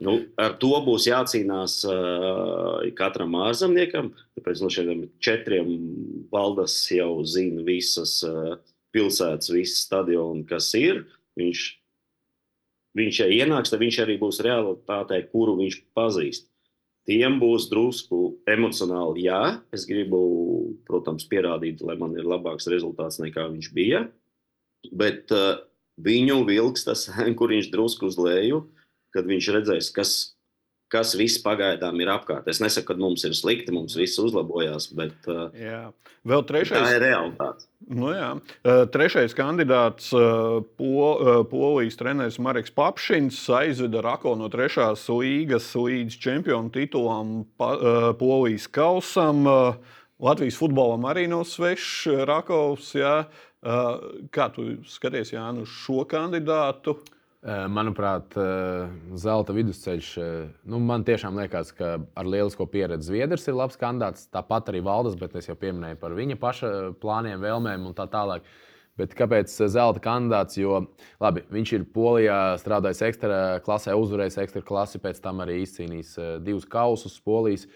Nu, 0.03 0.17
ar 0.43 0.57
to 0.59 0.73
būs 0.83 1.07
jācīnās 1.07 1.77
uh, 1.87 2.83
katram 2.99 3.37
ārzemniekam. 3.45 4.11
Tāpēc 4.35 4.63
no 4.65 4.71
šiem 4.75 5.05
četriem 5.23 5.71
valdes 6.35 6.75
jau 6.91 7.23
zina 7.23 7.63
visas 7.63 8.17
uh, 8.27 8.57
pilsētas, 8.95 9.53
visas 9.55 9.85
stadioni, 9.87 10.43
kas 10.51 10.73
ir. 10.75 11.05
Viņš 11.39 11.63
viņš 12.99 13.21
ja 13.25 13.29
ienāks, 13.43 13.73
tad 13.73 13.83
viņš 13.83 14.01
arī 14.05 14.19
būs 14.21 14.41
realitātē, 14.45 15.21
kuru 15.33 15.57
viņš 15.61 15.81
pazīst. 15.97 16.49
Tiem 17.05 17.37
būs 17.37 17.67
drusku 17.69 18.39
emocionāli, 18.49 19.27
jā, 19.27 19.59
es 19.77 19.85
gribu, 19.85 20.21
protams, 20.89 21.27
pierādīt, 21.29 21.83
lai 21.85 21.99
man 22.01 22.15
ir 22.17 22.25
labāks 22.25 22.71
rezultāts 22.73 23.21
nekā 23.21 23.45
viņš 23.51 23.69
bija. 23.77 24.07
Bet 24.93 25.33
uh, 25.35 25.59
viņu 26.01 26.41
vilks 26.49 26.87
tas, 26.89 27.07
kur 27.39 27.53
viņš 27.53 27.69
drusku 27.75 28.09
uz 28.09 28.17
leju, 28.21 28.65
kad 29.15 29.29
viņš 29.29 29.51
redzēs, 29.59 29.91
kas, 29.95 30.15
kas 30.93 31.15
viss 31.19 31.43
pagaidām 31.43 32.01
ir 32.03 32.11
apkārt. 32.13 32.49
Es 32.51 32.61
nesaku, 32.63 32.93
ka 32.93 33.01
mums 33.01 33.25
ir 33.27 33.35
slikti, 33.37 33.75
mums 33.75 33.97
viss 33.99 34.21
uzlabojās, 34.23 34.91
bet 34.97 35.31
uh, 35.31 35.49
jā. 35.59 35.87
Vēl 36.25 36.41
trešais, 36.49 36.81
tā 36.81 36.93
ir 36.97 37.03
realitāte. 37.05 37.67
Nu 37.93 38.09
jā. 38.15 38.31
Trešais 38.95 39.35
kandidāts, 39.37 40.07
po, 40.79 41.09
polijas 41.51 41.99
treneris 42.01 42.39
Marks 42.41 42.73
Papšins, 42.73 43.43
aizveda 43.53 44.01
Rako 44.07 44.33
no 44.41 44.49
trešās 44.49 45.05
līgas 45.13 45.67
līdz 45.77 46.17
čempionu 46.25 46.73
titulam 46.73 47.35
Polijas 48.17 48.65
kausam. 48.73 49.45
Latvijas 50.25 50.57
futbolam 50.57 51.05
arī 51.11 51.27
nav 51.29 51.45
svešs 51.51 52.25
Rakovs. 52.25 52.95
Jā. 52.97 53.27
Kā 54.33 54.49
tu 54.57 54.79
skaties, 54.89 55.35
Jānis, 55.37 55.77
šo 55.85 56.07
kandidātu? 56.09 56.97
Manuprāt, 57.45 58.33
zelta 59.21 59.53
vidusceļš. 59.53 60.07
Nu, 60.65 60.79
man 60.81 61.03
tiešām 61.05 61.37
liekas, 61.37 61.75
ka 61.77 61.99
ar 62.17 62.29
lielisko 62.29 62.65
pieredzi 62.73 63.11
Zviedrs 63.11 63.45
ir 63.51 63.59
labs 63.59 63.77
kandidāts. 63.77 64.31
Tāpat 64.33 64.71
arī 64.73 64.81
Valdes, 64.85 65.19
bet 65.21 65.37
es 65.37 65.51
jau 65.51 65.57
pieminēju 65.61 65.99
par 66.01 66.17
viņa 66.17 66.39
paša 66.41 66.71
plāniem, 67.03 67.43
vēlmēm 67.45 67.85
un 67.91 67.97
tā 67.97 68.07
tālāk. 68.09 68.49
Bet 68.97 69.13
kāpēc 69.19 69.53
zelta 69.75 70.01
kandidāts? 70.01 70.57
Jo 70.57 70.87
labi, 71.21 71.43
viņš 71.53 71.75
ir 71.77 71.85
Polijā 71.93 72.39
strādājis 72.63 73.05
ekstra 73.11 73.41
klasē, 73.67 73.93
uzvarējis 73.93 74.41
ekstra 74.47 74.65
klasi, 74.65 75.03
pēc 75.03 75.21
tam 75.21 75.45
arī 75.45 75.61
izcīnījis 75.67 76.15
divus 76.47 76.65
kausus 76.65 77.19
Polijas. 77.21 77.69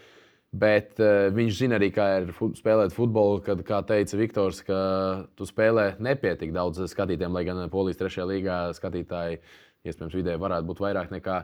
Bet 0.49 0.97
uh, 1.03 1.29
viņš 1.37 1.57
zina 1.59 1.77
arī, 1.77 1.91
kā 1.93 2.07
ir 2.23 2.31
fut, 2.33 2.57
spēlēt 2.57 2.95
futbolu. 2.97 3.43
Kad, 3.45 3.61
kā 3.69 3.83
teica 3.85 4.17
Viktors, 4.17 4.63
ka 4.65 4.79
tu 5.37 5.45
spēlē 5.49 5.91
nepietik 6.01 6.55
daudz 6.57 6.81
skatītājiem, 6.89 7.35
lai 7.37 7.45
gan 7.45 7.61
Polijas 7.73 8.01
trešajā 8.01 8.29
līgā 8.31 8.61
skatītāji 8.79 9.43
iespējams 9.87 10.17
vidēji 10.19 10.41
varētu 10.43 10.69
būt 10.69 10.81
vairāk 10.83 11.13
nekā 11.15 11.37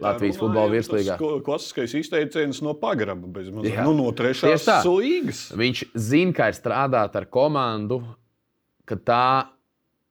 Latvijas 0.00 0.38
futbola 0.40 0.70
virslīgā. 0.72 1.16
Tas 1.20 1.44
klasiskais 1.46 1.94
izteiciens 1.98 2.60
no 2.64 2.76
pagraba, 2.78 3.28
bez 3.38 3.50
mazliet 3.52 3.80
nu, 3.82 3.94
no 3.98 4.10
trešās 4.16 4.68
līgas. 4.86 5.44
Viņš 5.58 5.84
zina, 5.98 6.36
kā 6.36 6.50
ir 6.52 6.58
strādāt 6.58 7.16
ar 7.18 7.26
komandu, 7.32 8.02
ka 8.88 8.98
tā, 9.00 9.24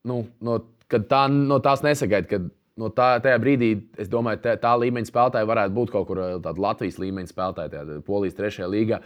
nu, 0.08 0.24
no, 0.44 0.58
kad 0.92 1.08
tā 1.10 1.24
no 1.32 1.62
tās 1.64 1.84
nesagaida, 1.86 2.28
ka 2.28 2.42
no 2.82 2.90
tā, 2.94 3.14
tajā 3.22 3.38
brīdī, 3.42 3.72
es 4.00 4.10
domāju, 4.12 4.42
tā, 4.44 4.56
tā 4.60 4.74
līmeņa 4.82 5.10
spēlētāji 5.10 5.48
varētu 5.48 5.76
būt 5.78 5.94
kaut 5.94 6.08
kur 6.10 6.22
eh, 6.24 6.52
Latvijas 6.66 7.00
līmeņa 7.02 7.32
spēlētāja, 7.32 7.74
tāda 7.78 7.98
Polijas 8.06 8.38
trešajā 8.38 8.70
līgā. 8.72 9.02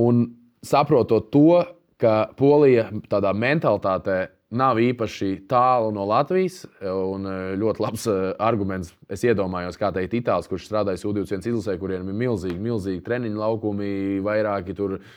Un 0.00 0.26
saprotot 0.66 1.30
to, 1.34 1.62
ka 2.00 2.30
Polija 2.38 2.88
tādā 3.10 3.32
mentalitātē 3.36 4.20
nav 4.50 4.80
īpaši 4.82 5.44
tālu 5.50 5.92
no 5.94 6.04
Latvijas, 6.10 6.64
un 6.82 7.26
eh, 7.30 7.40
ļoti 7.60 7.84
labs 7.84 8.06
eh, 8.10 8.20
arguments. 8.42 8.94
Es 9.10 9.24
iedomājos, 9.26 9.78
kā 9.80 9.92
teikt, 9.94 10.16
Itālijs, 10.22 10.50
kurš 10.50 10.70
strādājis 10.70 11.06
U21 11.06 11.50
izlasē, 11.52 11.76
kuriem 11.80 12.08
ir 12.10 12.22
milzīgi, 12.24 12.58
milzīgi 12.62 13.04
treniņu 13.06 13.42
laukumi, 13.44 13.90
vairāki 14.26 14.76
tur 14.78 14.98
ir 14.98 15.10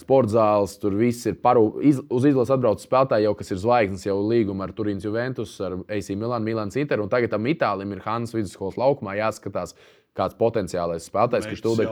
sporta 0.00 0.32
zāles, 0.32 0.78
tur 0.80 0.94
viss 0.96 1.26
ir 1.28 1.36
parū, 1.44 1.66
iz, 1.84 1.98
uz 2.08 2.24
izlases 2.24 2.54
atbraucis 2.54 2.86
spēlētāji, 2.88 3.26
jau 3.26 3.34
kas 3.36 3.52
ir 3.52 3.60
zvaigznes, 3.60 4.06
jau 4.06 4.16
līguma 4.24 4.64
ar 4.64 4.72
Turīnas 4.76 5.04
Juventus, 5.04 5.58
ar 5.60 5.76
AC 5.92 6.14
Milānu, 6.16 6.46
Milāns 6.46 6.78
Inter. 6.80 7.02
Un 7.04 7.12
tagad 7.12 7.34
tam 7.34 7.44
Itālijam 7.50 7.92
ir 7.92 8.00
Hannes 8.06 8.32
vidusskolas 8.36 8.80
laukumā 8.80 9.18
jāskatās. 9.20 9.76
Kāds 10.14 10.36
potenciālais 10.38 11.08
spēlētājs, 11.08 11.48
kurš 11.50 11.80
ir. 11.82 11.88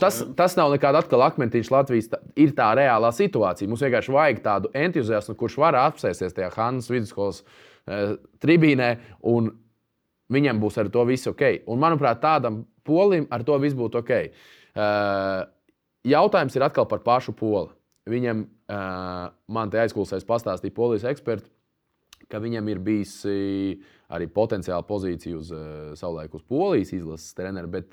Tas, 0.00 0.22
tas 0.38 0.54
nav 0.56 0.70
nekāds 0.72 1.02
atkal 1.02 1.20
akmentiņš 1.26 1.68
Latvijas. 1.68 2.06
Tā, 2.08 2.16
ir 2.40 2.54
tā 2.56 2.70
reālā 2.78 3.10
situācija. 3.12 3.68
Mums 3.68 3.82
vienkārši 3.84 4.14
vajag 4.14 4.40
tādu 4.46 4.70
entuziasmu, 4.72 5.34
kurš 5.36 5.58
var 5.60 5.76
apsēsties 5.76 6.32
tajā 6.32 6.48
Hannes 6.54 6.88
vidusskolas 6.88 7.42
uh, 7.44 8.14
tribīnē, 8.40 8.88
un 9.28 9.52
viņam 10.32 10.64
būs 10.64 10.80
ar 10.80 10.88
to 10.96 11.04
viss 11.12 11.28
ok. 11.28 11.44
Un, 11.68 11.76
manuprāt, 11.84 12.22
tādam 12.24 12.62
polim 12.88 13.28
ar 13.28 13.44
to 13.44 13.60
viss 13.60 13.76
būtu 13.76 14.00
ok. 14.00 14.14
Uh, 14.72 15.44
Jautājums 16.08 16.56
ir 16.56 16.64
atkal 16.64 16.86
par 16.88 17.02
pašu 17.04 17.34
poli. 17.36 17.72
Viņam, 18.08 18.46
man 19.52 19.72
te 19.72 19.80
aizklausēs, 19.82 20.26
pastāstīja 20.28 20.74
polijas 20.76 21.04
eksperts, 21.10 21.50
ka 22.28 22.40
viņam 22.40 22.68
ir 22.72 22.80
bijis 22.84 23.12
arī 24.12 24.28
potenciāla 24.32 24.84
pozīcija 24.88 25.36
uz 25.36 25.50
savulaik 26.00 26.32
uz 26.36 26.44
polijas 26.48 26.94
izlases 26.96 27.36
treneru, 27.36 27.68
bet 27.72 27.92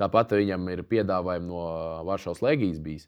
tāpat 0.00 0.32
viņam 0.38 0.70
ir 0.72 0.84
piedāvājumi 0.88 1.50
no 1.50 1.66
Varšavas 2.08 2.42
Legijas 2.44 2.80
bijis. 2.84 3.06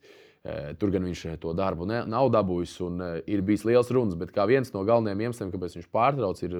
Tur 0.76 0.92
gan 0.92 1.06
viņš 1.08 1.22
to 1.40 1.54
darbu 1.56 1.86
ne, 1.88 2.02
nav 2.10 2.28
dabūjis 2.34 2.74
un 2.84 3.00
ir 3.24 3.40
bijis 3.46 3.64
liels 3.64 3.88
runas, 3.96 4.18
bet 4.20 4.34
viens 4.50 4.74
no 4.74 4.82
galvenajiem 4.84 5.22
iemesliem, 5.24 5.52
kāpēc 5.54 5.78
viņš 5.78 5.88
pārtrauc, 5.88 6.42
ir 6.44 6.58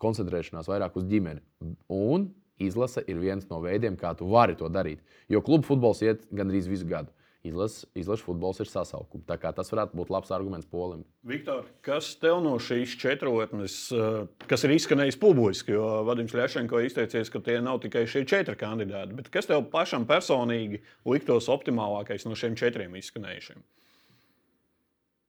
koncentrēšanās 0.00 0.70
vairāk 0.72 0.96
uz 0.96 1.04
ģimeni. 1.10 1.44
Un 1.92 2.30
izlase 2.56 3.04
ir 3.04 3.20
viens 3.20 3.44
no 3.50 3.60
veidiem, 3.60 4.00
kā 4.00 4.14
tu 4.16 4.30
vari 4.32 4.56
to 4.56 4.72
darīt. 4.72 5.04
Jo 5.28 5.44
klubu 5.44 5.68
futbols 5.68 6.00
iet 6.00 6.24
gandrīz 6.32 6.70
visu 6.72 6.88
gadu 6.88 7.12
izlases 7.46 7.86
izlas 7.98 8.22
futbols 8.24 8.60
ir 8.62 8.68
sasaukums. 8.70 9.24
Tā 9.28 9.38
kā 9.40 9.52
tas 9.54 9.70
varētu 9.72 9.98
būt 9.98 10.12
labs 10.14 10.32
arguments 10.34 10.68
polim. 10.70 11.04
Viktor, 11.26 11.64
kas 11.86 12.12
tev 12.20 12.40
no 12.44 12.56
šīs 12.62 12.96
četrotnes, 13.00 13.78
eh, 13.94 14.26
kas 14.50 14.64
ir 14.64 14.76
izskanējis 14.76 15.20
publiski, 15.22 15.74
jo 15.76 16.02
Vadims 16.08 16.34
Ļašenko 16.36 16.82
izteicies, 16.86 17.32
ka 17.32 17.40
tie 17.40 17.60
nav 17.60 17.80
tikai 17.84 18.06
šie 18.06 18.26
četri 18.28 18.56
kandidāti, 18.56 19.16
bet 19.16 19.30
kas 19.30 19.46
tev 19.46 19.66
pašam 19.72 20.06
personīgi 20.06 20.82
liktos 21.06 21.48
optimālākais 21.52 22.26
no 22.26 22.34
šiem 22.38 22.56
četriem 22.56 22.94
izskanējušiem? 22.98 23.62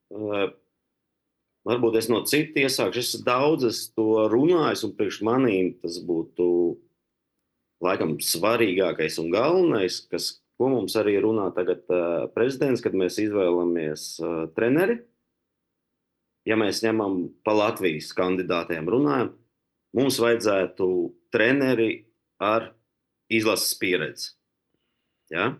Uh, 0.07 0.49
varbūt 1.67 1.97
es 1.99 2.07
no 2.09 2.23
citas 2.23 2.63
iesākšu. 2.63 3.03
Es 3.03 3.23
daudzas 3.25 3.87
to 3.95 4.27
runāju, 4.31 4.87
un 4.87 4.97
priekš 4.97 5.21
manīm 5.27 5.73
tas 5.81 5.99
būtu 5.99 6.77
laikam 7.83 8.15
svarīgākais 8.23 9.19
un 9.21 9.31
galvenais, 9.33 9.99
kas 10.09 10.37
ko 10.57 10.71
mums 10.73 10.95
arī 10.99 11.17
runā 11.21 11.49
tagad 11.55 11.85
prezidents, 12.33 12.81
kad 12.81 12.95
mēs 12.97 13.19
izvēlamies 13.21 14.07
treneri. 14.57 14.99
Ja 16.47 16.55
mēs 16.59 16.79
ņemam 16.85 17.25
pa 17.43 17.53
Latvijas 17.57 18.13
kandidātiem 18.15 18.87
runājam, 18.87 19.33
mums 19.97 20.19
vajadzētu 20.23 20.87
treneri 21.33 22.07
ar 22.39 22.71
izlases 23.29 23.73
pieredzi. 23.79 24.29
Ja? 25.33 25.51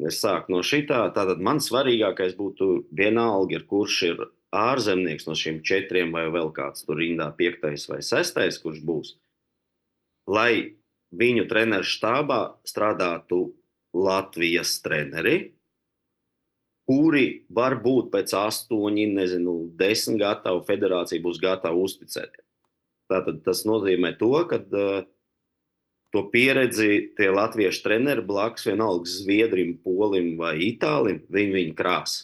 Es 0.00 0.20
sāku 0.22 0.52
no 0.54 0.60
šitā. 0.64 1.02
Tātad 1.16 1.40
man 1.44 1.60
svarīgākais 1.60 2.36
būtu 2.38 2.86
vienalga, 2.96 3.58
ir, 3.58 3.64
kurš 3.68 3.96
ir 4.10 4.22
ārzemnieks 4.56 5.26
no 5.28 5.36
šiem 5.38 5.60
četriem, 5.66 6.12
vai 6.14 6.26
vēl 6.32 6.52
kāds 6.56 6.86
tur 6.86 7.00
rindā, 7.00 7.30
piektais 7.36 7.86
vai 7.90 8.00
sestais, 8.04 8.58
kurš 8.62 8.80
būs. 8.86 9.14
Lai 10.30 10.76
viņu 11.16 11.46
treneru 11.50 11.86
štābā 11.86 12.40
strādātu 12.68 13.50
Latvijas 13.96 14.76
treneri, 14.84 15.52
kuri 16.90 17.44
varbūt 17.54 18.10
pēc 18.14 18.34
astoņi, 18.34 19.06
nezinu, 19.14 19.56
desmit 19.78 20.20
gatavu 20.22 20.62
federācija 20.66 21.22
būs 21.22 21.38
gatava 21.42 21.78
uzticēt. 21.78 22.40
Tātad 23.10 23.42
tas 23.46 23.64
nozīmē 23.66 24.12
to, 24.18 24.32
ka 24.50 24.60
uh, 24.62 25.02
to 26.14 26.24
pieredzi 26.30 27.12
tie 27.18 27.30
latviešu 27.30 27.84
treneri 27.86 28.24
blakus 28.26 28.66
vienalga 28.66 29.10
zviedrim, 29.10 29.76
polim 29.84 30.34
vai 30.38 30.56
itālim, 30.70 31.22
viņi 31.30 31.56
viņu 31.56 31.78
krās. 31.78 32.16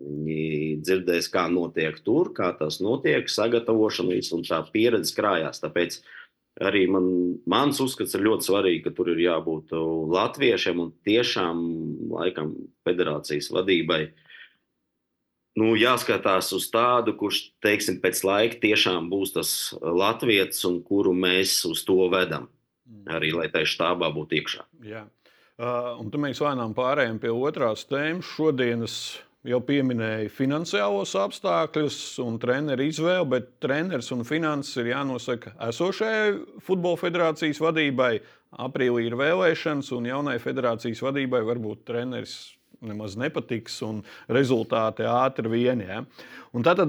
Viņi 0.00 0.80
dzirdēs, 0.82 1.28
kā 1.30 1.44
notiek 1.52 2.00
tur, 2.02 2.32
kā 2.34 2.50
tas 2.58 2.80
notiek, 2.82 3.28
sagatavošanās 3.30 4.32
un 4.34 4.42
tā 4.48 4.58
pieredze 4.74 5.14
krājās. 5.14 5.62
Tāpēc 5.62 6.00
arī 6.62 6.84
man, 6.90 7.06
mans 7.50 7.80
uzskats 7.82 8.14
ir 8.14 8.24
ļoti 8.26 8.48
svarīgi, 8.48 8.82
ka 8.84 8.92
tur 8.94 9.10
ir 9.14 9.22
jābūt 9.24 9.74
latviešiem 10.14 10.82
un 10.84 10.92
tiešām 11.06 11.64
laikam 12.14 12.54
federācijas 12.86 13.50
vadībai. 13.54 14.06
Nu, 15.58 15.76
jāskatās 15.78 16.50
uz 16.56 16.66
tādu, 16.70 17.14
kurš 17.18 17.44
teiksim, 17.62 18.00
pēc 18.02 18.24
laika 18.26 18.58
tiešām 18.62 19.06
būs 19.10 19.36
tas 19.36 19.50
latviečs 19.78 20.64
un 20.66 20.80
kuru 20.82 21.12
mēs 21.14 21.60
uz 21.68 21.84
to 21.86 22.08
vedam. 22.10 22.48
Mm. 22.84 23.04
Arī 23.16 23.30
lai 23.36 23.46
tai 23.52 23.62
štābā 23.68 24.10
būtu 24.14 24.40
iekšā. 24.40 24.66
Jā. 24.84 25.04
Uh, 25.54 25.94
un 26.02 26.10
tad 26.10 26.18
mēs 26.24 26.42
vainām 26.42 26.74
pārējiem 26.74 27.20
pie 27.22 27.30
otrās 27.30 27.86
tēmas. 27.86 28.26
Šodienas 28.34 28.96
jau 29.44 29.60
pieminēja 29.64 30.30
finansiālos 30.32 31.12
apstākļus 31.20 31.98
un 32.24 32.38
treneru 32.40 32.86
izvēli, 32.88 33.28
bet 33.34 33.50
treneris 33.62 34.10
un 34.14 34.24
finanses 34.26 34.80
ir 34.80 34.92
jānosaka 34.94 35.54
esošajai 35.68 36.60
Futbola 36.64 37.00
federācijas 37.00 37.60
vadībai. 37.62 38.16
Aprīlī 38.64 39.08
ir 39.08 39.16
vēlēšanas, 39.18 39.90
un 39.96 40.06
jaunai 40.06 40.36
federācijas 40.42 41.02
vadībai 41.02 41.42
varbūt 41.44 41.82
treneris 41.90 42.54
nemaz 42.84 43.16
nepatiks, 43.18 43.80
un 43.82 44.02
rezultāti 44.32 45.06
ātri 45.08 45.50
vien. 45.50 45.82
Ja? 45.82 46.04
Un 46.54 46.64
tad 46.66 46.84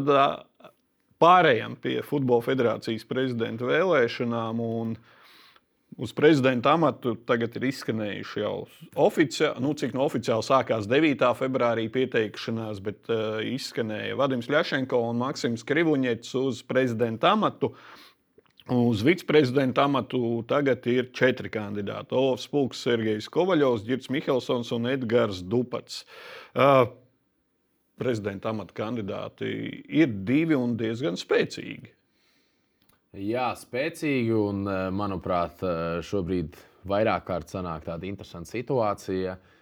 pārējām 1.24 1.80
pie 1.82 2.00
Futbola 2.06 2.46
federācijas 2.46 3.08
prezidenta 3.10 3.66
vēlēšanām. 3.66 4.62
Un, 4.62 4.94
uh, 4.94 5.15
Uz 5.98 6.12
prezidenta 6.12 6.74
amatu 6.76 7.14
tagad 7.24 7.54
ir 7.56 7.70
izskanējuši 7.70 8.42
jau 8.42 8.56
oficiāli, 9.00 9.62
nu, 9.64 9.70
cik 9.80 9.94
no 9.96 10.04
oficiāli 10.10 10.44
sākās 10.44 10.90
9. 10.92 11.24
februārī 11.40 11.86
pieteikšanās, 11.94 12.82
bet 12.84 13.08
uh, 13.08 13.38
izskanēja 13.48 14.18
Vadims 14.20 14.50
Ļašenko 14.52 15.00
un 15.08 15.22
Maksims 15.24 15.64
Krivuņets 15.68 16.36
uz 16.42 16.60
prezidenta 16.68 17.32
amatu. 17.32 17.72
Uz 18.76 19.06
viceprezidenta 19.06 19.86
amatu 19.88 20.42
tagad 20.50 20.84
ir 20.90 21.14
četri 21.16 21.52
kandidāti. 21.54 22.18
Olofs 22.18 22.50
Pulks, 22.52 22.84
Sergejs 22.84 23.30
Kovaļovs, 23.32 23.88
Girts 23.88 24.12
Mihelsons 24.12 24.74
un 24.76 24.92
Edgars 24.92 25.44
Dupats. 25.48 26.04
Uh, 26.52 26.90
prezidenta 27.96 28.52
amata 28.52 28.76
kandidāti 28.76 29.48
ir 29.88 30.12
divi 30.28 30.58
un 30.60 30.76
diezgan 30.76 31.16
spēcīgi. 31.16 31.96
Jā, 33.16 33.54
spēcīgi 33.56 34.34
un, 34.36 34.66
eh, 34.68 34.90
manuprāt, 34.92 35.62
eh, 35.64 36.02
šobrīd 36.04 36.56
vairāk 36.86 37.26
kārt 37.26 37.48
sanāk 37.48 37.86
tāda 37.86 38.04
interesanta 38.04 38.52
situācija. 38.52 39.38
Eh, 39.38 39.55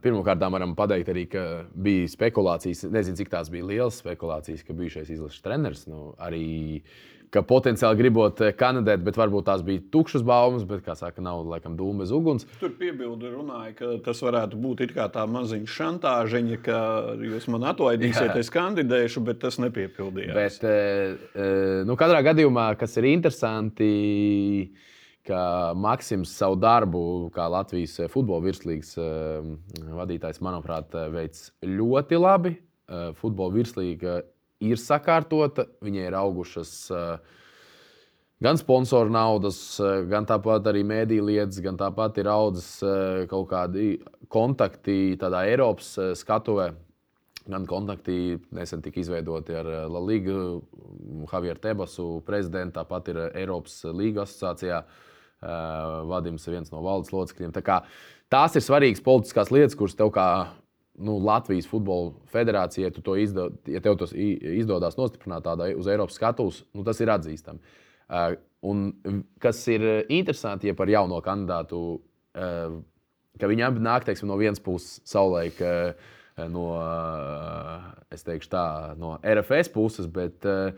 Pirmkārt, 0.00 0.42
varam 0.54 0.76
pateikt, 0.78 1.08
arī, 1.10 1.24
ka 1.28 1.44
bija 1.74 2.08
spekulācijas, 2.08 2.84
nezinu, 2.94 3.18
cik 3.18 3.32
tās 3.32 3.50
bija 3.50 3.66
lielas 3.66 3.98
spekulācijas, 3.98 4.62
ka 4.62 4.76
bijušais 4.78 5.10
izlases 5.10 5.42
treneris 5.42 5.88
nu, 5.90 6.12
arī 6.22 6.44
ka 7.34 7.42
potenciāli 7.46 7.98
gribot 7.98 8.40
eh, 8.42 8.52
kandidēt, 8.58 9.02
bet 9.06 9.18
varbūt 9.18 9.46
tās 9.46 9.62
bija 9.66 9.82
tukšas 9.94 10.24
baumas, 10.26 10.64
bet, 10.68 10.82
kā 10.86 10.96
saka, 10.98 11.22
nav 11.24 11.44
laikam 11.46 11.76
dūma 11.78 12.04
bez 12.04 12.12
uguns. 12.14 12.46
Tur 12.60 12.74
piebildi 12.78 13.30
runāja, 13.30 13.74
ka 13.78 13.92
tas 14.06 14.22
varētu 14.24 14.58
būt 14.60 14.84
tā 15.14 15.26
maziņa 15.30 15.74
šantāžiņa, 15.76 16.60
ka 16.66 16.78
jūs 17.30 17.48
man 17.52 17.68
atlaidīsiet, 17.70 18.34
es 18.40 18.50
kandidēšu, 18.54 19.22
bet 19.26 19.42
tas 19.44 19.60
nepiepildījās. 19.62 20.36
Bet, 20.36 20.66
eh, 20.66 21.82
nu, 21.86 21.98
katrā 22.00 22.22
gadījumā, 22.30 22.72
kas 22.80 22.98
ir 22.98 23.10
interesanti, 23.14 23.90
ka 25.26 25.72
Maksims 25.76 26.32
savu 26.32 26.56
darbu, 26.60 27.02
kā 27.34 27.46
Latvijas 27.52 27.98
futbola 28.12 28.46
virslīgas 28.48 28.96
eh, 28.98 29.54
vadītājs, 30.00 30.42
manuprāt, 30.44 30.96
veids 31.14 31.50
ļoti 31.64 32.20
labi. 32.20 32.56
Futbola 33.20 33.54
virslīga 33.54 34.16
ir 34.60 34.80
sakārtota, 34.80 35.66
viņai 35.84 36.06
ir 36.08 36.16
augušas 36.18 36.72
uh, 36.92 37.38
gan 38.44 38.60
sponsoru 38.60 39.12
naudas, 39.12 39.58
uh, 39.80 40.02
gan 40.08 40.28
tāpat 40.28 40.68
arī 40.70 40.84
mēdīņu 40.86 41.26
lietas, 41.30 41.60
gan 41.64 41.80
tāpat 41.80 42.20
ir 42.20 42.30
audzis 42.30 42.68
uh, 42.84 43.24
kaut 43.30 43.48
kādi 43.52 43.94
kontakti 44.32 45.16
tādā 45.20 45.46
Eiropas 45.50 45.96
skatuvē. 46.20 46.70
Gan 47.50 47.64
kontakti 47.66 48.36
nesen 48.54 48.82
tika 48.84 49.00
izveidoti 49.00 49.54
ar 49.56 49.68
Ligu, 50.04 50.60
Javieru 51.32 51.58
Tebasu, 51.58 52.04
prezidentu, 52.26 52.76
tāpat 52.76 53.08
ir 53.10 53.22
Eiropas 53.32 53.80
Līga 53.96 54.26
asociācijā. 54.26 54.82
Vadims 55.40 56.46
ir 56.46 56.58
viens 56.58 56.72
no 56.72 56.82
valdes 56.84 57.12
locekļiem. 57.14 57.52
Tā 57.56 57.62
kā, 57.64 57.80
tās 58.32 58.56
ir 58.58 58.64
svarīgas 58.64 59.04
politiskās 59.04 59.52
lietas, 59.54 59.76
kuras 59.78 59.96
tev 59.96 60.12
kā 60.14 60.26
nu, 61.00 61.16
Latvijas 61.24 61.68
Futbola 61.70 62.12
Federācija, 62.32 62.90
ja, 62.90 63.16
izdod, 63.22 63.56
ja 63.68 63.80
tev 63.80 63.96
tas 64.02 64.12
izdodas 64.16 64.98
nostiprināt 65.00 65.46
tādā 65.46 65.70
uz 65.76 65.88
Eiropas 65.88 66.18
skatuves, 66.20 66.62
nu, 66.76 66.84
tas 66.84 67.00
ir 67.00 67.12
atzīstami. 67.14 67.76
Uh, 68.10 68.34
un 68.66 68.88
kas 69.40 69.62
ir 69.70 69.84
interesanti, 70.10 70.68
ja 70.68 70.76
par 70.76 70.90
jauno 70.90 71.22
kandidātu, 71.24 71.82
uh, 72.36 72.80
ka 73.40 73.48
viņi 73.48 73.64
abi 73.64 73.84
nāk 73.86 74.08
teiksim, 74.08 74.28
no 74.28 74.36
vienas 74.40 74.60
puses 74.60 74.98
savulaik. 75.08 75.60
Uh, 75.62 76.16
no, 76.48 76.70
teikšu, 78.08 78.48
tā, 78.52 78.64
no 78.96 79.18
RFS 79.20 79.68
puses, 79.74 80.06
bet 80.08 80.46
uh, 80.48 80.72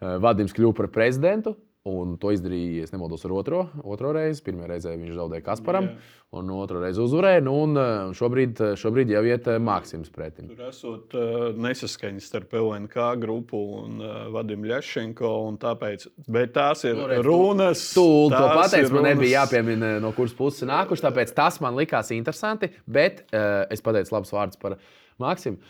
Vadims 0.00 0.54
kļuva 0.56 0.74
par 0.80 0.88
prezidentu. 0.94 1.54
Un 1.86 2.16
to 2.18 2.32
izdarīja, 2.34 2.82
ja 2.82 2.90
nemaldos, 2.90 3.22
ar 3.28 3.32
otro, 3.36 3.60
otro 3.86 4.10
reizi. 4.16 4.42
Pirmā 4.42 4.66
reizē 4.66 4.96
viņš 4.98 5.12
zaudēja 5.14 5.44
Kasparam, 5.46 5.84
Jā. 5.86 6.14
un 6.40 6.48
otru 6.56 6.80
reizi 6.82 6.98
uzvarēja. 7.04 7.44
Nu, 7.46 7.52
un 7.62 7.78
eh, 7.78 7.90
šobrīd, 8.18 8.62
eh, 8.64 8.72
šobrīd 8.80 9.12
jau 9.14 9.22
iet 9.28 9.46
eh, 9.52 9.60
Maksims 9.62 10.10
pretim. 10.10 10.48
Tur 10.50 10.64
esot 10.66 11.14
nesaskaņas 11.62 12.26
starp 12.32 12.56
LNK 12.58 13.06
grupu 13.22 13.60
un 13.84 14.02
Vadimu 14.34 14.66
Ļašenko. 14.72 15.30
Tāpēc, 15.62 16.08
bet 16.26 16.56
tās 16.56 16.82
ir 16.90 16.98
nu, 16.98 17.06
runas. 17.28 17.84
Tu 17.94 18.06
to 18.34 18.42
pateici, 18.56 18.90
man 18.96 19.06
nebija 19.12 19.44
jāpiemina, 19.44 19.94
no 20.02 20.10
kuras 20.16 20.34
puses 20.34 20.66
nākuši. 20.66 21.06
Tāpēc 21.06 21.36
tas 21.38 21.60
man 21.62 21.78
likās 21.78 22.10
interesanti. 22.16 22.72
Bet 22.90 23.28
uh, 23.30 23.62
es 23.70 23.84
pateicu 23.84 24.16
labus 24.16 24.34
vārdus 24.34 24.58
par 24.58 24.74
Maksimu. 25.22 25.62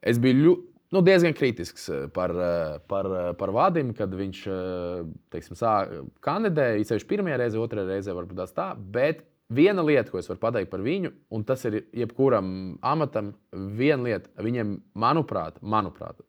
Es 0.00 0.16
biju 0.22 0.40
ļoti 0.46 0.69
nu, 0.90 1.02
diezgan 1.06 1.34
kritisks 1.36 1.88
eh, 1.88 2.06
par, 2.14 2.30
eh, 2.30 2.78
par, 2.88 3.06
eh, 3.06 3.32
par 3.38 3.52
Vadimu, 3.54 3.94
kad 3.96 4.14
viņš 4.14 4.44
teiksim, 5.30 5.58
kandidēja. 6.24 6.80
Īpaši 6.84 7.10
pirmajā 7.10 7.40
reizē, 7.40 7.60
otrajā 7.62 7.88
reizē 7.90 8.14
varbūt 8.16 8.40
tas 8.42 8.54
tā. 8.56 8.70
Bet 8.74 9.22
viena 9.50 9.84
lieta, 9.86 10.10
ko 10.10 10.18
es 10.18 10.30
varu 10.30 10.42
pateikt 10.42 10.70
par 10.72 10.82
viņu, 10.84 11.12
un 11.30 11.44
tas 11.46 11.64
ir 11.68 11.82
jebkuram 12.02 12.78
amatam, 12.82 13.34
viena 13.52 14.08
lieta, 14.08 14.30
viņam, 14.42 14.78
manuprāt, 14.94 15.60
manuprāt 15.62 16.22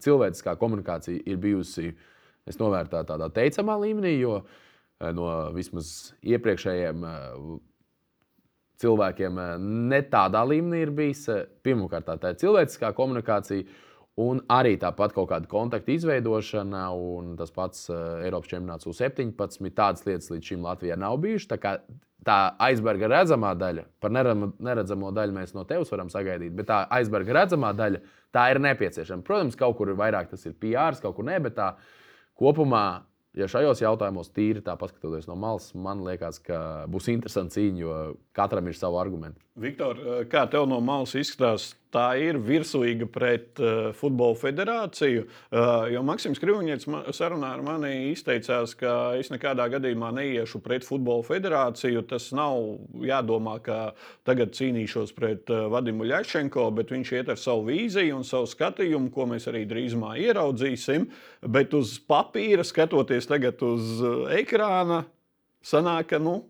cilvēciskā 0.00 0.54
komunikācija 0.56 1.20
ir 1.28 1.36
bijusi, 1.36 1.90
es 2.48 2.56
novērtēju 2.56 3.04
tādā 3.10 3.26
teicamā 3.34 3.74
līmenī, 3.82 4.14
jo 4.16 4.38
no 5.12 5.26
vismaz 5.52 6.14
iepriekšējiem 6.24 7.04
cilvēkiem 8.80 9.42
ne 9.90 10.00
tādā 10.08 10.40
līmenī 10.48 10.80
ir 10.86 10.94
bijis. 10.96 11.26
Pirmkārt, 11.66 12.08
tā 12.22 12.32
ir 12.32 12.40
cilvēciskā 12.40 12.94
komunikācija. 12.96 13.68
Un 14.18 14.42
arī 14.50 14.74
tāpat 14.80 15.14
kaut 15.14 15.30
kāda 15.30 15.48
kontakta 15.48 15.92
izveidošana, 15.94 16.88
un 16.92 17.36
tas 17.38 17.52
pats 17.54 17.86
uh, 17.92 18.20
Eiropas 18.24 18.50
čempionāts 18.50 18.88
U17. 18.90 19.70
Tādas 19.70 20.04
lietas 20.08 20.32
līdz 20.32 20.50
šim 20.50 20.66
Latvijā 20.66 20.98
nav 20.98 21.16
bijušas. 21.22 21.48
Tā, 21.54 21.76
tā 22.26 22.38
aizberga 22.66 23.08
redzamā 23.08 23.54
daļa, 23.56 23.86
par 24.02 24.12
neredzamo 24.12 25.12
daļu 25.16 25.36
mēs 25.36 25.54
no 25.56 25.64
tevis 25.68 25.92
varam 25.92 26.10
sagaidīt, 26.12 26.52
bet 26.56 26.68
tā 26.68 26.82
aizberga 26.98 27.38
redzamā 27.38 27.70
daļa, 27.76 28.02
tā 28.34 28.48
ir 28.52 28.60
nepieciešama. 28.66 29.24
Protams, 29.26 29.56
kaut 29.58 29.78
kur 29.78 29.92
ir 29.92 30.00
vairāk 30.00 30.28
tas 30.32 30.44
ir 30.44 30.58
PR, 30.60 30.98
kaut 31.00 31.16
kur 31.16 31.28
ne, 31.30 31.38
bet 31.40 31.56
tā 31.56 31.72
kopumā 32.40 32.84
ja 33.38 33.46
šajos 33.50 33.82
jautājumos 33.82 34.32
tīri 34.34 34.62
tā 34.64 34.74
paskatoties 34.78 35.28
no 35.30 35.36
malas, 35.38 35.70
man 35.78 36.02
liekas, 36.06 36.40
ka 36.42 36.60
būs 36.90 37.08
interesanti 37.12 37.60
cīņa, 37.60 37.82
jo 37.82 37.98
katram 38.36 38.68
ir 38.68 38.78
savi 38.78 38.98
argumenti. 39.00 39.42
Viktor, 39.60 40.00
kā 40.30 40.46
tev 40.50 40.66
no 40.70 40.80
malas 40.84 41.14
izskatās, 41.18 41.70
tā 41.94 42.06
ir 42.22 42.38
virslīga 42.42 43.06
pret 43.10 43.60
uh, 43.62 43.90
Futbola 43.96 44.36
federāciju? 44.38 45.26
Uh, 45.50 45.86
jo 45.92 46.02
Maksims 46.06 46.40
Kriņģis 46.42 46.86
sarunā 47.16 47.52
ar 47.56 47.64
mani 47.66 48.10
izteicās, 48.10 48.74
ka 48.78 49.16
es 49.20 49.32
nekādā 49.32 49.66
gadījumā 49.74 50.12
neiešu 50.16 50.62
pret 50.64 50.86
Futbola 50.86 51.26
federāciju. 51.26 52.04
Tas 52.10 52.30
nav 52.36 52.60
jādomā, 53.06 53.58
ka 53.64 53.80
tagad 54.28 54.54
cīnīšos 54.56 55.14
pret 55.16 55.50
uh, 55.52 55.66
Vadimu 55.72 56.08
Ļašenko, 56.10 56.68
bet 56.78 56.94
viņš 56.94 57.14
iet 57.18 57.34
ar 57.34 57.40
savu 57.40 57.68
vīziju 57.70 58.20
un 58.20 58.26
savu 58.26 58.48
skatījumu, 58.50 59.12
ko 59.14 59.28
mēs 59.30 59.50
arī 59.50 59.66
drīzumā 59.70 60.16
ieraudzīsim. 60.22 61.10
Bet 61.46 61.74
uz 61.78 61.96
papīra, 62.00 62.66
skatoties 62.66 63.28
tagad 63.30 63.62
uz 63.66 63.98
ekrāna, 64.36 65.04
sanāk, 65.66 66.12
ka 66.14 66.22
nu, 66.22 66.40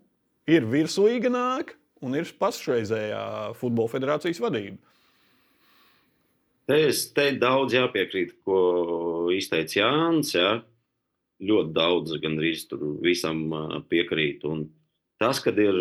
ir 0.49 0.65
virslīga 0.69 1.31
nāk 1.31 1.75
un 2.01 2.15
ir 2.17 2.29
pašreizējā 2.41 3.25
futbola 3.59 3.91
federācijas 3.91 4.41
vadība. 4.41 4.79
Te, 6.71 6.77
es, 6.87 7.05
te 7.11 7.31
daudz 7.35 7.75
jāpiekrīt, 7.75 8.37
ko 8.47 9.29
izteica 9.35 9.81
Jānis. 9.81 10.35
Ja? 10.37 10.61
ļoti 11.41 11.73
daudz, 11.75 12.15
gandrīz 12.21 12.65
visam 13.01 13.49
piekrīt. 13.89 14.45
Un 14.47 14.65
tas, 15.21 15.41
kad 15.43 15.57
ir, 15.61 15.77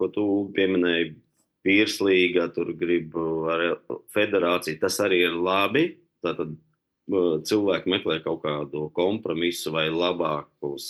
ko 0.00 0.08
tu 0.12 0.26
pieminēji, 0.56 1.14
virslīga, 1.66 2.48
tur 2.54 2.72
grib 2.78 3.16
arī 3.52 3.74
federācija, 4.14 4.80
tas 4.80 4.96
arī 5.04 5.24
ir 5.26 5.36
labi. 5.36 5.84
Tātad 6.24 6.54
cilvēki 7.48 7.90
meklē 7.90 8.20
kaut 8.24 8.44
kādu 8.44 8.86
kompromisu 8.96 9.72
vai 9.74 9.88
labākus 9.92 10.86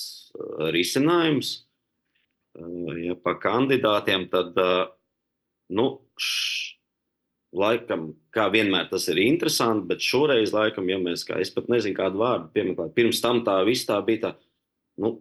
risinājumus. 0.74 1.54
Ja 3.00 3.14
pa 3.14 3.36
kandidātiem, 3.38 4.26
tad 4.30 4.58
nu, 5.70 5.86
š, 6.18 6.79
laikam, 7.56 8.10
kā 8.34 8.46
vienmēr 8.52 8.86
tas 8.90 9.08
ir 9.10 9.18
interesanti, 9.22 9.88
bet 9.90 10.04
šoreiz, 10.04 10.52
laikam, 10.54 10.86
ja 10.90 11.00
mēs, 11.02 11.24
kā 11.26 11.40
es 11.42 11.50
pat 11.54 11.70
nezinu, 11.72 11.96
kādu 11.96 12.22
vārdu 12.22 12.50
piemeklēt, 12.54 12.94
pirms 12.94 13.22
tam 13.24 13.42
tā 13.46 13.58
viss 13.66 13.88
tā 13.88 13.98
bija 14.06 14.28
tā, 14.28 14.32
nu, 15.02 15.16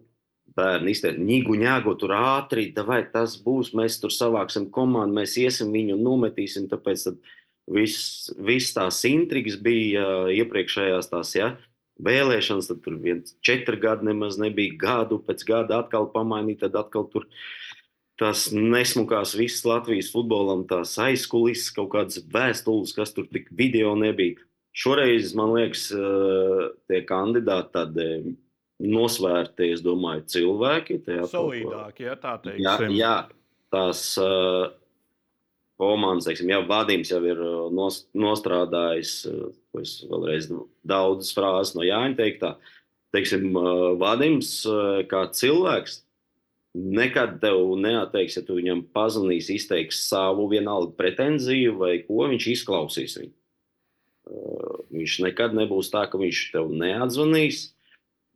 bērni 0.56 0.94
izteikt, 0.94 1.20
ņigu, 1.22 1.56
ņēgu, 1.62 1.94
tur 1.98 2.14
ātri, 2.16 2.68
vai 2.86 3.02
tas 3.12 3.36
būs, 3.42 3.72
mēs 3.78 4.00
tur 4.02 4.14
savāksim 4.14 4.68
komandu, 4.74 5.18
mēs 5.20 5.36
iesim 5.40 5.70
viņu 5.74 5.96
un 5.96 6.06
nometīsim, 6.06 6.68
tāpēc 6.70 7.06
tad 7.06 7.20
viss 7.70 8.30
vis 8.38 8.70
tās 8.74 8.98
intrigas 9.06 9.58
bija 9.62 10.06
iepriekšējās 10.34 11.10
tās, 11.12 11.34
ja, 11.38 11.52
vēlēšanas, 12.04 12.70
tad 12.70 12.82
tur 12.84 12.96
viens 13.02 13.34
četri 13.44 13.78
gadi 13.80 14.08
nemaz 14.10 14.38
nebija, 14.40 14.76
gadu 14.80 15.20
pēc 15.26 15.44
gada 15.48 15.82
atkal 15.82 16.08
pamainīt, 16.14 16.62
tad 16.64 16.78
atkal 16.80 17.06
tur 17.12 17.26
tās 18.20 18.48
nesmukās 18.52 19.32
visas 19.38 19.64
Latvijas 19.68 20.10
futbolam, 20.12 20.66
tās 20.68 20.92
aizkulisēs, 21.00 21.72
kaut 21.76 21.90
kādas 21.94 22.20
vēstules, 22.32 22.94
kas 22.96 23.14
tur 23.16 23.28
tik 23.32 23.48
video 23.56 23.94
nebija. 23.98 24.38
Šoreiz, 24.76 25.32
man 25.34 25.54
liekas, 25.56 25.88
tie 26.88 27.00
kandidāti 27.08 27.74
tādi 27.74 28.08
nosvērti, 28.80 29.72
es 29.74 29.82
domāju, 29.84 30.26
cilvēki. 30.30 31.00
Solidāki, 31.28 32.06
ja 32.06 32.16
tā 32.20 32.36
teiksim. 32.44 32.64
Jā, 32.64 32.76
jā 32.96 33.16
tās 33.74 34.04
uh, 34.20 34.70
komandas, 35.80 36.28
teiksim, 36.28 36.52
jau 36.52 36.60
vadījums 36.68 37.10
jau 37.12 37.20
ir 37.24 37.40
nos, 37.76 38.02
nostrādājis, 38.16 39.14
ko 39.70 39.82
es 39.82 39.96
vēlreiz 40.10 40.50
daudzas 40.86 41.32
frāzes 41.36 41.74
no 41.76 41.86
Jāņa 41.86 42.18
teiktā. 42.18 42.54
Teiksim, 43.14 43.50
vadījums 43.98 44.52
kā 45.10 45.24
cilvēks 45.34 46.02
nekad 46.74 47.38
tev 47.42 47.74
neatteiks, 47.80 48.38
ja 48.38 48.44
tu 48.46 48.56
viņam 48.58 48.84
pazvanīsi, 48.94 49.58
izteiks 49.58 50.04
savu 50.08 50.46
vienalga 50.52 50.94
pretenziju 50.98 51.76
vai 51.80 51.96
ko 52.06 52.28
viņš 52.30 52.48
izklausīs. 52.54 53.18
Viņu. 53.20 53.34
Viņš 54.94 55.18
nekad 55.24 55.56
nebūs 55.56 55.90
tā, 55.90 56.04
ka 56.10 56.20
viņš 56.20 56.44
tev 56.54 56.70
neatzvanīs. 56.78 57.70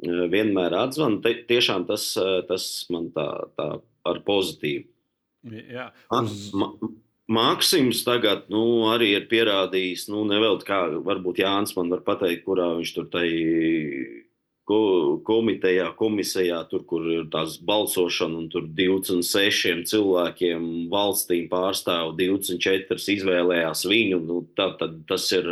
Vienmēr 0.05 0.75
atzvan. 0.81 1.21
Te, 1.23 1.37
tiešām 1.47 1.87
tas, 1.87 2.11
tas 2.49 2.67
man 2.91 3.09
tā, 3.15 3.29
tā 3.55 3.69
ar 4.05 4.21
pozitīvu. 4.27 4.89
Jā, 5.71 5.91
uz... 6.19 6.51
Maksims 7.25 8.03
tagad 8.05 8.51
nu, 8.53 8.85
arī 8.93 9.15
ir 9.15 9.23
pierādījis, 9.31 10.11
nu, 10.13 10.27
nevēl 10.29 10.59
kā 10.67 10.83
varbūt 11.07 11.39
Jānis 11.41 11.73
man 11.73 11.89
var 11.89 12.03
pateikt, 12.05 12.43
kurā 12.45 12.67
viņš 12.77 12.91
tur 12.99 13.07
tai 13.09 13.31
ko, 13.31 14.24
komitejā, 14.65 15.91
komisijā, 15.99 16.63
tur, 16.71 16.85
kur 16.89 17.05
ir 17.13 17.27
tās 17.33 17.59
balsošana, 17.61 18.39
un 18.41 18.49
tur 18.53 18.65
26 18.65 19.85
cilvēkiem 19.91 20.89
valstīm 20.93 21.51
pārstāv 21.51 22.15
24 22.17 22.97
izvēlējās 23.17 23.85
viņu. 23.91 24.21
Nu, 24.25 24.41
tad, 24.57 24.79
tad 24.81 25.03
tas, 25.09 25.29
ir, 25.37 25.49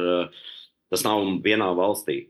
tas 0.93 1.05
nav 1.05 1.27
vienā 1.45 1.69
valstī. 1.77 2.29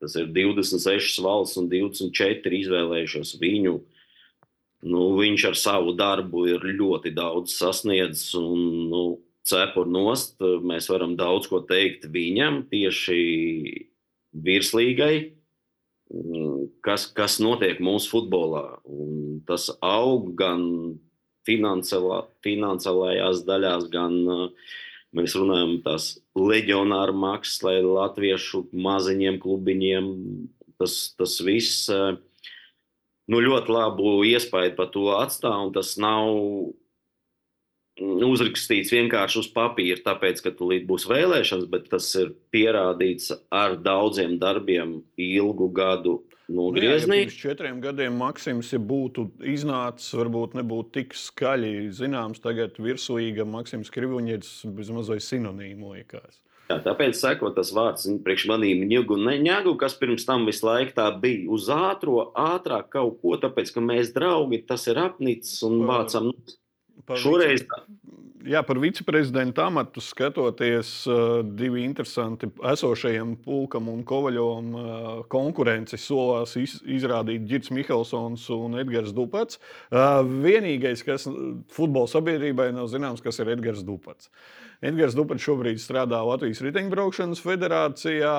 Tas 0.00 0.16
ir 0.16 0.28
26 0.32 1.20
valsts 1.24 1.60
un 1.60 1.72
24 1.72 2.60
izvēlējušos 2.60 3.34
viņu. 3.40 3.80
Nu, 4.90 5.10
viņš 5.16 5.48
ar 5.50 5.58
savu 5.60 5.92
darbu 5.96 6.46
ir 6.52 6.64
ļoti 6.76 7.12
daudz 7.16 7.56
sasniedzis. 7.56 8.30
Un, 8.36 8.88
nu, 8.92 9.02
cepur 9.48 9.88
nost, 9.88 10.36
mēs 10.40 10.88
varam 10.92 11.16
daudz 11.16 11.48
ko 11.48 11.64
teikt 11.64 12.08
viņam 12.12 12.66
tieši 12.68 13.20
virslīgai 14.36 15.39
kas, 16.84 17.06
kas 17.14 17.38
notiek 17.42 17.80
mūsu 17.82 18.10
futbolā. 18.14 18.64
Un 18.84 19.40
tas 19.48 19.68
aug 19.84 20.32
gan 20.38 20.62
finansiālā, 21.48 22.24
finansiālajās 22.44 23.44
daļās, 23.48 23.88
gan 23.92 24.16
mēs 25.16 25.34
runājam 25.38 25.78
par 25.84 26.02
leģionāru 26.38 27.16
maksas, 27.18 27.62
lai 27.66 27.78
latviešu 27.84 28.66
maziņiem 28.72 29.40
klubiņiem 29.42 30.10
tas, 30.80 31.14
tas 31.18 31.38
viss 31.44 31.88
nu, 31.90 33.40
ļoti 33.40 33.74
labu 33.74 34.20
iespēju 34.26 34.76
par 34.78 34.90
to 34.94 35.10
atstāv. 35.18 35.70
Tas 35.76 35.96
nav 36.00 36.34
uzrakstīts 38.00 38.92
vienkārši 38.94 39.42
uz 39.42 39.50
papīra, 39.54 40.00
tāpēc, 40.04 40.42
ka 40.44 40.54
tulīt 40.56 40.86
būs 40.88 41.06
vēlēšanas, 41.10 41.68
bet 41.70 41.90
tas 41.92 42.08
ir 42.20 42.32
pierādīts 42.54 43.32
ar 43.52 43.76
daudziem 43.80 44.38
darbiem, 44.40 45.00
ilgu 45.20 45.68
gadu 45.76 46.20
nogriezni. 46.50 47.08
Nu 47.08 47.14
ja 47.14 47.24
pirms 47.24 47.40
četriem 47.40 47.80
gadiem 47.84 48.18
Maksims 48.20 48.72
ja 48.74 48.80
būtu 48.82 49.28
iznācis, 49.46 50.12
varbūt 50.18 50.56
nebūtu 50.58 50.94
tik 50.98 51.16
skaļi 51.16 51.90
zināms. 51.96 52.42
Tagad 52.42 52.80
virslīga 52.80 53.46
Maksims 53.48 53.92
Krivuņģis 53.94 54.54
bezmaz 54.76 55.12
vai 55.12 55.20
sinonīmu 55.24 55.94
liekas. 55.96 56.40
Jā, 56.70 56.76
tāpēc 56.84 57.18
sekot 57.18 57.56
tas 57.58 57.72
vārds 57.74 58.06
priekš 58.22 58.44
manīm 58.46 58.84
ņēgu 58.86 59.16
un 59.16 59.24
neņēgu, 59.26 59.72
kas 59.78 59.96
pirms 59.98 60.22
tam 60.28 60.44
visu 60.46 60.68
laiku 60.68 60.94
tā 60.94 61.08
bija 61.18 61.48
uz 61.50 61.66
ātro, 61.74 62.28
ātrāk 62.38 62.92
kaut 62.92 63.16
ko, 63.22 63.34
tāpēc, 63.42 63.72
ka 63.74 63.82
mēs 63.82 64.12
draugi, 64.14 64.62
tas 64.68 64.86
ir 64.86 65.00
apnicis 65.02 65.64
un 65.66 65.80
vācam. 65.88 66.30
Nu, 66.30 66.54
Par 67.06 67.20
Šoreiz 67.20 67.64
Jā, 68.40 68.62
par 68.64 68.78
viceprezidenta 68.80 69.66
amatu 69.68 70.00
skatoties, 70.00 70.90
uh, 71.10 71.42
divi 71.44 71.82
interesanti 71.84 72.48
esošajiem 72.70 73.34
pulkam 73.44 73.90
un 73.92 74.00
kovaļovam 74.08 74.70
uh, 74.72 75.10
konkurenci 75.28 75.98
solās 76.00 76.56
iz, 76.56 76.78
izrādīt 76.88 77.44
Girts 77.50 77.68
Mihelsons 77.74 78.46
un 78.56 78.78
Edgars 78.80 79.12
Dupats. 79.16 79.60
Uh, 79.92 80.22
vienīgais, 80.24 81.04
kas 81.04 81.28
futbola 81.74 82.08
sabiedrībai 82.08 82.70
nav 82.78 82.88
zināms, 82.88 83.20
kas 83.20 83.42
ir 83.44 83.52
Edgars 83.58 83.84
Dupats. 83.84 84.32
Edgars 84.80 85.12
Dupats 85.12 85.44
šobrīd 85.44 85.76
strādā 85.76 86.22
Latvijas 86.24 86.62
riteņbraukšanas 86.64 87.42
federācijā, 87.44 88.30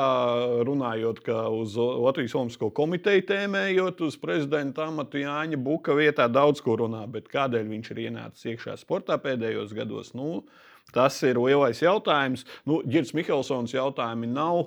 runājot 0.65 1.19
uz 1.53 1.75
Latvijas 1.77 2.33
Olimpisko 2.39 2.71
komiteju 2.73 3.27
tēmējot 3.29 4.01
uz 4.07 4.17
prezidenta 4.17 4.87
amatu 4.89 5.21
Jāņa 5.21 5.59
Buka 5.61 5.93
vietā 5.93 6.25
daudz 6.33 6.63
ko 6.65 6.79
runā, 6.81 7.03
bet 7.13 7.29
kādēļ 7.29 7.69
viņš 7.75 7.91
ir 7.93 8.01
ienācis 8.07 8.47
iekšā 8.55 8.73
sportā 8.81 9.19
pēdējos 9.21 9.75
gados? 9.77 10.15
Nu, 10.17 10.47
tas 10.95 11.19
ir 11.21 11.37
lielais 11.37 11.83
jautājums. 11.83 12.47
Nu, 12.65 12.81
Girds 12.89 13.13
Mihelsons 13.13 13.77
jautājumi 13.77 14.31
nav 14.33 14.63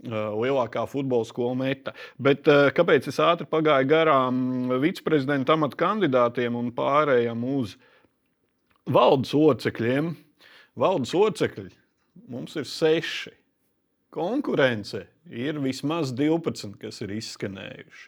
lielākā 0.00 0.86
futbola 0.88 1.28
skola 1.28 1.52
meta. 1.66 1.92
Bet 2.16 2.48
kāpēc 2.48 3.10
es 3.12 3.20
ātri 3.20 3.44
pagāju 3.44 3.92
garām 3.92 4.72
viceprezidenta 4.80 5.52
amata 5.52 5.76
kandidātiem 5.84 6.56
un 6.56 6.72
pārējām 6.72 7.44
uz 7.58 7.76
valdes 8.88 9.36
locekļiem? 9.36 10.14
Valdes 10.80 11.12
locekļi 11.12 11.68
mums 12.30 12.56
ir 12.56 12.64
seši. 12.68 13.34
Konkurence 14.10 15.04
ir 15.30 15.60
vismaz 15.62 16.10
12, 16.16 16.72
kas 16.80 17.02
ir 17.04 17.12
izskanējuši. 17.14 18.06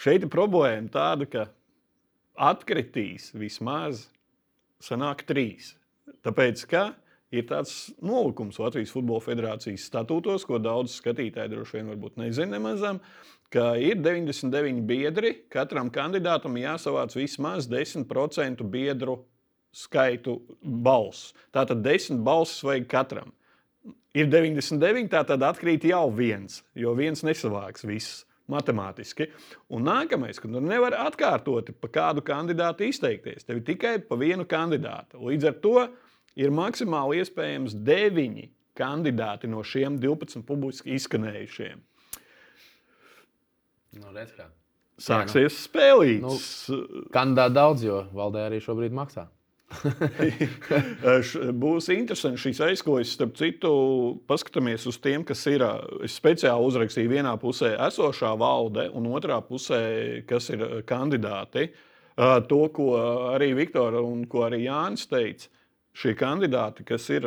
Šeit 0.00 0.24
ir 0.24 0.30
problēma 0.32 0.88
tāda, 0.94 1.26
ka 1.28 1.42
atkritīs 2.40 3.32
vismaz 3.36 4.06
sanāk 4.82 5.26
trīs. 5.28 5.74
Tāpēc, 6.24 6.64
ka 6.70 6.84
ir 7.34 7.44
tāds 7.50 7.92
nolikums 8.02 8.58
Latvijas 8.62 8.94
Futbola 8.94 9.22
Federācijas 9.24 9.84
statūtos, 9.90 10.46
ko 10.46 10.62
daudz 10.62 10.96
skatītāji 11.00 11.52
droši 11.52 11.80
vien 11.80 11.92
nezina 12.22 12.56
nemazam, 12.56 13.02
ka 13.52 13.74
ir 13.76 13.98
99 13.98 14.86
biedri. 14.88 15.34
Katram 15.50 15.90
kandidātam 15.90 16.56
jāsavāc 16.58 17.18
vismaz 17.18 17.68
10% 17.70 18.62
biedru 18.70 19.20
skaitu 19.74 20.38
balss. 20.62 21.32
Tātad 21.54 21.82
desmit 21.84 22.22
balsis 22.24 22.62
vajag 22.64 22.86
katram. 22.90 23.32
Ir 24.14 24.28
99, 24.30 25.08
tā 25.10 25.24
tad 25.26 25.42
atkrīt 25.42 25.84
jau 25.90 26.06
viens, 26.14 26.62
jo 26.78 26.94
viens 26.94 27.24
nesavāks 27.26 27.82
visus 27.82 28.22
matemātiski. 28.50 29.28
Un 29.74 29.86
nākamais, 29.88 30.38
ka 30.40 30.48
nu 30.50 30.62
nevar 30.62 30.94
atkārtot 31.06 31.72
pa 31.80 31.90
kādu 31.90 32.22
kandidātu 32.24 32.86
izteikties. 32.86 33.46
Tev 33.48 33.60
ir 33.60 33.66
tikai 33.66 33.94
pa 34.06 34.18
vienu 34.20 34.46
kandidātu. 34.48 35.18
Līdz 35.24 35.48
ar 35.50 35.56
to 35.64 35.76
ir 36.38 36.54
maksimāli 36.54 37.22
iespējams 37.22 37.76
deviņi 37.86 38.50
kandidāti 38.78 39.50
no 39.50 39.62
šiem 39.66 39.98
12 40.02 40.44
publiski 40.46 40.94
izskanējušiem. 40.98 41.82
Nu, 43.94 44.10
kā. 44.10 44.48
Sāksies 44.98 45.42
Jā, 45.42 45.50
nu, 45.50 45.58
spēlīts. 45.58 46.22
Nu, 46.70 47.06
kandidāti 47.14 47.56
daudz, 47.56 47.86
jo 47.86 48.04
valdē 48.14 48.48
arī 48.48 48.60
šobrīd 48.62 48.94
maksā. 48.94 49.26
Būs 51.64 51.88
interesanti 51.94 52.42
šīs 52.42 52.60
aizkojas. 52.68 53.14
Starp 53.16 53.34
citu, 53.38 53.72
paskatāmies 54.28 54.86
uz 54.90 54.98
tiem, 55.02 55.24
kas 55.26 55.42
ir. 55.50 55.64
Es 56.04 56.18
speciāli 56.20 56.68
uzrakstīju 56.68 57.14
vienā 57.16 57.34
pusē 57.40 57.74
esošā 57.88 58.34
valde, 58.40 58.88
un 58.94 59.08
otrā 59.12 59.40
pusē, 59.44 60.22
kas 60.28 60.50
ir 60.54 60.64
kandidāti. 60.88 61.70
To, 62.14 62.62
ko 62.70 62.88
arī 63.32 63.54
Viktora 63.58 64.02
un 64.04 64.24
ko 64.30 64.46
arī 64.46 64.64
Jānis 64.68 65.08
teica. 65.10 65.50
Šie 65.94 66.16
kandidāti, 66.18 66.82
kas 66.86 67.06
ir 67.14 67.26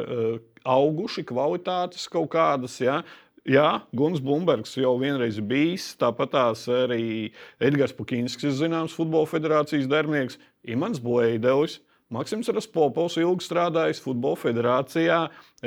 auguši, 0.67 1.23
kvalitātes 1.27 2.07
kaut 2.11 2.33
kādas, 2.33 2.81
ja, 2.83 3.01
Jā, 3.47 3.79
Guns 3.95 4.19
Blūmbergs 4.19 4.73
jau 4.75 4.97
vienreiz 4.99 5.37
bijis. 5.39 5.93
Tāpat 5.95 6.33
arī 6.35 7.31
Edgars 7.63 7.93
Pukinskis, 7.95 8.57
zināms, 8.59 8.91
Futbola 8.91 9.23
federācijas 9.31 9.87
darbinieks, 9.87 10.35
Imants 10.67 10.99
Blēdelis. 10.99 11.77
Maksims 12.13 12.47
Raspopovs 12.55 13.17
ilgi 13.19 13.43
strādājis 13.43 13.99
Futbola 13.99 14.39
federācijā, 14.39 15.17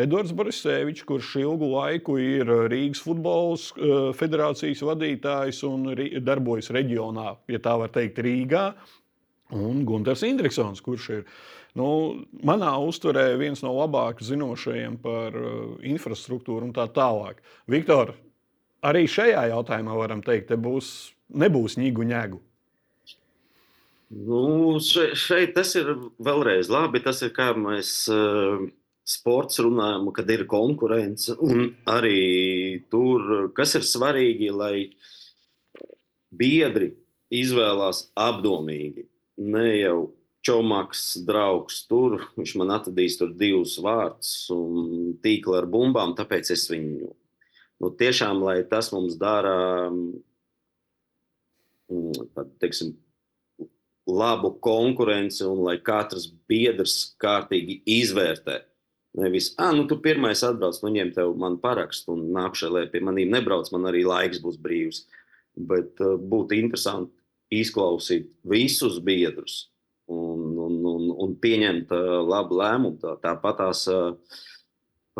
Edvards 0.00 0.32
Borisevičs, 0.32 1.04
kurš 1.08 1.34
ilgu 1.42 1.68
laiku 1.74 2.16
ir 2.22 2.48
Rīgas 2.72 3.02
futbola 3.04 3.58
eh, 3.58 4.06
federācijas 4.16 4.80
vadītājs 4.88 5.60
un 5.68 5.90
darbojas 6.24 6.72
reģionā, 6.72 7.34
ja 7.52 7.60
tā 7.60 7.76
var 7.82 7.92
teikt, 7.92 8.22
Rīgā, 8.24 8.70
un 9.52 9.84
Gunārs 9.84 10.24
Indriksons, 10.24 10.80
kurš 10.84 11.10
ir 11.18 11.26
Nu, 11.78 11.86
manā 12.42 12.72
uztverē 12.82 13.36
viens 13.38 13.60
no 13.62 13.70
labāk 13.76 14.24
zinošajiem 14.26 14.96
par 15.02 15.36
uh, 15.38 15.76
infrastruktūru 15.86 16.66
un 16.66 16.72
tā 16.74 16.88
tālāk. 16.90 17.38
Viktor, 17.70 18.16
arī 18.82 19.04
šajā 19.06 19.46
jautājumā 19.52 19.94
varam 19.98 20.24
teikt, 20.26 20.48
ka 20.50 20.58
būs, 20.58 21.12
nebūs 21.30 21.78
ņēgu 21.78 22.06
ņēgu. 22.10 22.40
Nu, 24.10 24.80
šeit, 24.82 25.14
šeit 25.14 25.52
tas 25.54 25.72
ir 25.78 25.92
vēlreiz 26.18 26.70
labi. 26.72 27.02
Tas 27.04 27.22
ir 27.22 27.30
kā 27.34 27.52
mēs 27.54 27.92
uh, 28.10 28.64
sports 29.06 29.60
runājam, 29.62 30.10
kad 30.14 30.30
ir 30.34 30.46
konkurence. 30.50 31.36
Un 31.38 31.70
arī 31.90 32.82
tur, 32.90 33.50
kas 33.56 33.76
ir 33.78 33.86
svarīgi, 33.86 34.50
lai 34.50 34.90
biedri 36.30 36.94
izvēlās 37.30 38.08
apdomīgi. 38.18 39.06
Ne 39.40 39.68
jau 39.78 39.98
Čomaks, 40.40 41.18
draugs 41.28 41.82
tur, 41.84 42.16
viņš 42.38 42.54
man 42.56 42.70
atradīs 42.72 43.18
tur 43.20 43.34
divus 43.36 43.74
vārdus 43.84 44.48
un 44.54 45.12
tīklu 45.20 45.58
ar 45.58 45.66
bumbām, 45.68 46.14
tāpēc 46.16 46.48
es 46.54 46.64
viņu 46.70 47.10
nu, 47.12 47.90
tiešām, 48.00 48.40
lai 48.46 48.62
tas 48.68 48.88
mums 48.94 49.18
dara 49.20 49.90
mm, 49.92 50.16
teiksim, 52.64 52.94
labu 54.10 54.52
konkurenci 54.62 55.44
un 55.48 55.62
lai 55.66 55.78
katrs 55.84 56.28
biedrs 56.50 57.14
kārtīgi 57.22 57.80
izvērtē. 58.00 58.60
Nevis, 59.18 59.50
ah, 59.58 59.72
nu, 59.74 59.88
tu 59.90 59.98
pirmais 59.98 60.42
atbrauc, 60.46 60.76
nu, 60.84 60.92
ņem 60.94 61.10
tev 61.16 61.32
man 61.38 61.56
parakstu 61.62 62.14
un 62.14 62.28
nākšā, 62.34 62.68
lai 62.70 62.84
pie 62.92 63.00
maniem 63.02 63.32
nebrauc, 63.34 63.66
man 63.74 63.88
arī 63.90 64.04
laiks 64.06 64.38
būs 64.42 64.60
brīvs. 64.62 65.02
Bet 65.58 65.98
uh, 65.98 66.14
būtu 66.14 66.54
interesanti 66.54 67.10
izklausīt 67.60 68.28
visus 68.46 69.00
biedrus, 69.02 69.64
un, 70.06 70.54
un, 70.54 70.76
un, 70.86 71.08
un 71.26 71.34
pieņemt 71.42 71.90
uh, 71.90 72.20
labu 72.22 72.60
lēmumu. 72.60 73.00
Tā, 73.02 73.16
tāpat 73.24 73.58
tās 73.64 73.82
uh, 73.90 74.14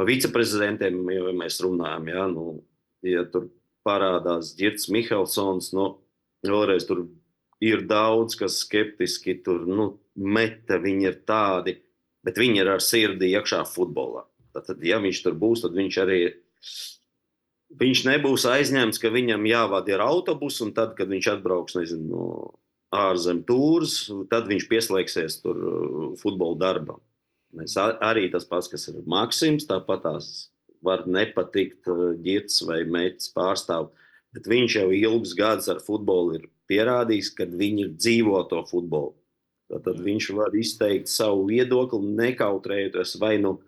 viceprezidentiem, 0.06 1.02
ja 1.10 1.34
mēs 1.34 1.58
runājam, 1.66 2.06
ja, 2.14 2.28
nu, 2.30 2.60
ja 3.02 3.26
tur 3.26 3.50
parādās 3.86 4.54
Girts 4.58 4.86
Mihelsons, 4.92 5.72
nu, 5.74 5.90
vēlreiz 6.46 6.86
tur 6.86 7.08
ir 7.60 7.84
daudz, 7.88 8.36
kas 8.40 8.60
skeptiski 8.64 9.36
tur 9.44 9.66
nu, 9.68 9.92
meta, 10.16 10.80
viņi 10.80 11.08
ir 11.10 11.20
tādi, 11.28 11.76
bet 12.24 12.40
viņi 12.40 12.62
ir 12.62 12.72
ar 12.76 12.84
sirdi 12.84 13.32
iekšā 13.34 13.64
futbolā. 13.68 14.24
Tad, 14.56 14.80
ja 14.82 14.98
viņš 15.00 15.20
tur 15.24 15.36
būs, 15.38 15.62
tad 15.64 15.76
viņš 15.76 15.98
arī 16.02 16.22
viņš 17.80 18.02
nebūs 18.08 18.46
aizņemts, 18.50 18.98
ka 18.98 19.12
viņam 19.14 19.46
jāvada 19.46 19.94
ir 19.94 20.02
autobus, 20.02 20.58
un 20.64 20.72
tad, 20.74 20.96
kad 20.98 21.10
viņš 21.12 21.30
atbrauks 21.36 21.76
nezinu, 21.78 22.08
no 22.10 22.24
ārzemju 22.90 23.46
tūrus, 23.46 23.96
tad 24.32 24.48
viņš 24.50 24.66
pieslēgsies 24.70 25.38
tur 25.44 25.60
uh, 25.60 26.06
futbola 26.18 26.58
darbam. 26.58 26.98
Mēs 27.54 27.76
arī 27.78 28.28
tas 28.30 28.46
pats, 28.46 28.70
kas 28.70 28.88
ir 28.90 29.00
Maksims, 29.10 29.66
tāpat 29.66 30.04
tās 30.06 30.50
var 30.82 31.04
nepatikt 31.06 31.86
ģirts 32.24 32.62
uh, 32.62 32.70
vai 32.70 32.80
mēģis 32.90 33.32
pārstāv, 33.36 33.90
bet 34.34 34.50
viņš 34.50 34.80
jau 34.80 34.88
ilgus 34.94 35.36
gadus 35.38 35.70
ar 35.70 35.82
futbolu 35.84 36.40
ir 36.40 36.48
pierādījis, 36.70 37.32
ka 37.36 37.48
viņi 37.50 37.90
dzīvo 37.96 38.44
to 38.50 38.62
futbolu. 38.70 39.16
Tad 39.70 40.00
viņš 40.02 40.30
var 40.34 40.54
izteikt 40.58 41.10
savu 41.10 41.44
viedokli, 41.50 42.00
nekautrējoties 42.18 43.18
vai 43.22 43.36
nu 43.42 43.58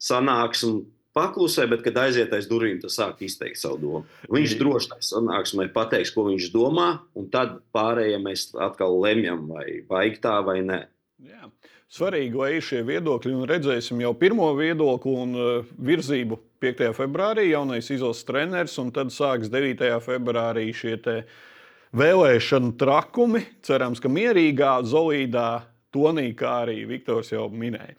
sanāksmu 0.00 0.86
paklusē, 1.18 1.66
bet, 1.70 1.82
kad 1.84 1.98
aiziet 2.04 2.32
aiz 2.36 2.46
durvīm, 2.48 2.78
tas 2.82 2.96
sāk 2.98 3.22
izteikt 3.26 3.60
savu 3.60 3.80
domu. 3.82 4.02
Viņš 4.32 4.54
droši 4.60 4.92
vien 4.92 5.06
sanāksmē 5.10 5.68
pateiks, 5.74 6.12
ko 6.14 6.28
viņš 6.28 6.50
domā, 6.54 6.90
un 7.18 7.28
tad 7.32 7.58
pārējie 7.74 8.20
mēs 8.22 8.48
atkal 8.68 8.96
lemjam, 9.02 9.48
vai 9.50 9.82
vajag 9.90 10.20
tā 10.24 10.36
vai 10.46 10.60
nē. 10.66 10.84
Jā. 11.26 11.50
Svarīgi, 11.88 12.36
lai 12.36 12.50
ir 12.58 12.64
šie 12.64 12.82
viedokļi, 12.84 13.32
un 13.32 13.48
redzēsim 13.48 14.02
jau 14.04 14.12
pirmo 14.20 14.50
viedokli 14.58 15.14
un 15.16 15.30
uh, 15.40 15.70
virzību 15.88 16.36
5. 16.60 16.90
februārī. 16.98 17.46
Jaunais 17.48 17.88
izlases 17.88 18.26
treneris, 18.28 18.76
un 18.82 18.92
tad 18.92 19.08
sāks 19.14 19.48
9. 19.48 19.88
februārī 20.04 20.66
šie 20.76 20.98
vēlēšanu 21.96 22.76
trakumi. 22.80 23.44
Cerams, 23.64 24.02
ka 24.02 24.12
mierīgā, 24.12 24.78
zolīdā 24.88 25.50
tonī, 25.94 26.32
kā 26.36 26.50
arī 26.64 26.82
Viktors 26.88 27.30
jau 27.32 27.46
minēja. 27.52 27.94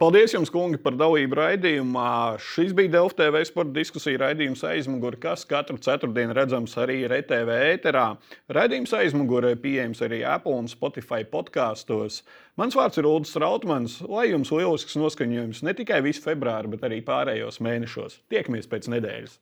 Paldies 0.00 0.34
jums, 0.34 0.50
kungi, 0.52 0.78
par 0.82 0.96
dalību 0.98 1.38
raidījumā. 1.38 2.10
Šis 2.42 2.74
bija 2.76 2.92
Delft 2.98 3.18
TV 3.20 3.42
sporta 3.48 3.72
diskusija 3.76 4.20
raidījums 4.26 4.64
aizmugurē, 4.68 5.20
kas 5.22 5.46
katru 5.48 5.78
ceturtdienu 5.82 6.36
redzams 6.36 6.76
arī 6.80 7.02
RTV 7.08 7.56
ēterā. 7.72 8.06
Raidījums 8.52 8.94
aizmugurē 9.00 9.54
pieejams 9.62 10.04
arī 10.06 10.22
Apple 10.28 10.60
un 10.60 10.70
Spotify 10.72 11.24
podkāstos. 11.30 12.22
Mans 12.60 12.76
vārds 12.76 13.00
ir 13.00 13.08
Ulrichs 13.08 13.34
Strautmans. 13.36 13.98
Lai 14.08 14.28
jums 14.30 14.52
lielisks 14.52 15.00
noskaņojums 15.00 15.64
ne 15.66 15.76
tikai 15.76 16.02
visu 16.04 16.24
februāru, 16.24 16.76
bet 16.76 16.86
arī 16.88 17.02
pārējos 17.04 17.62
mēnešos. 17.64 18.22
Tiekamies 18.32 18.68
pēc 18.70 18.92
nedēļas! 18.92 19.40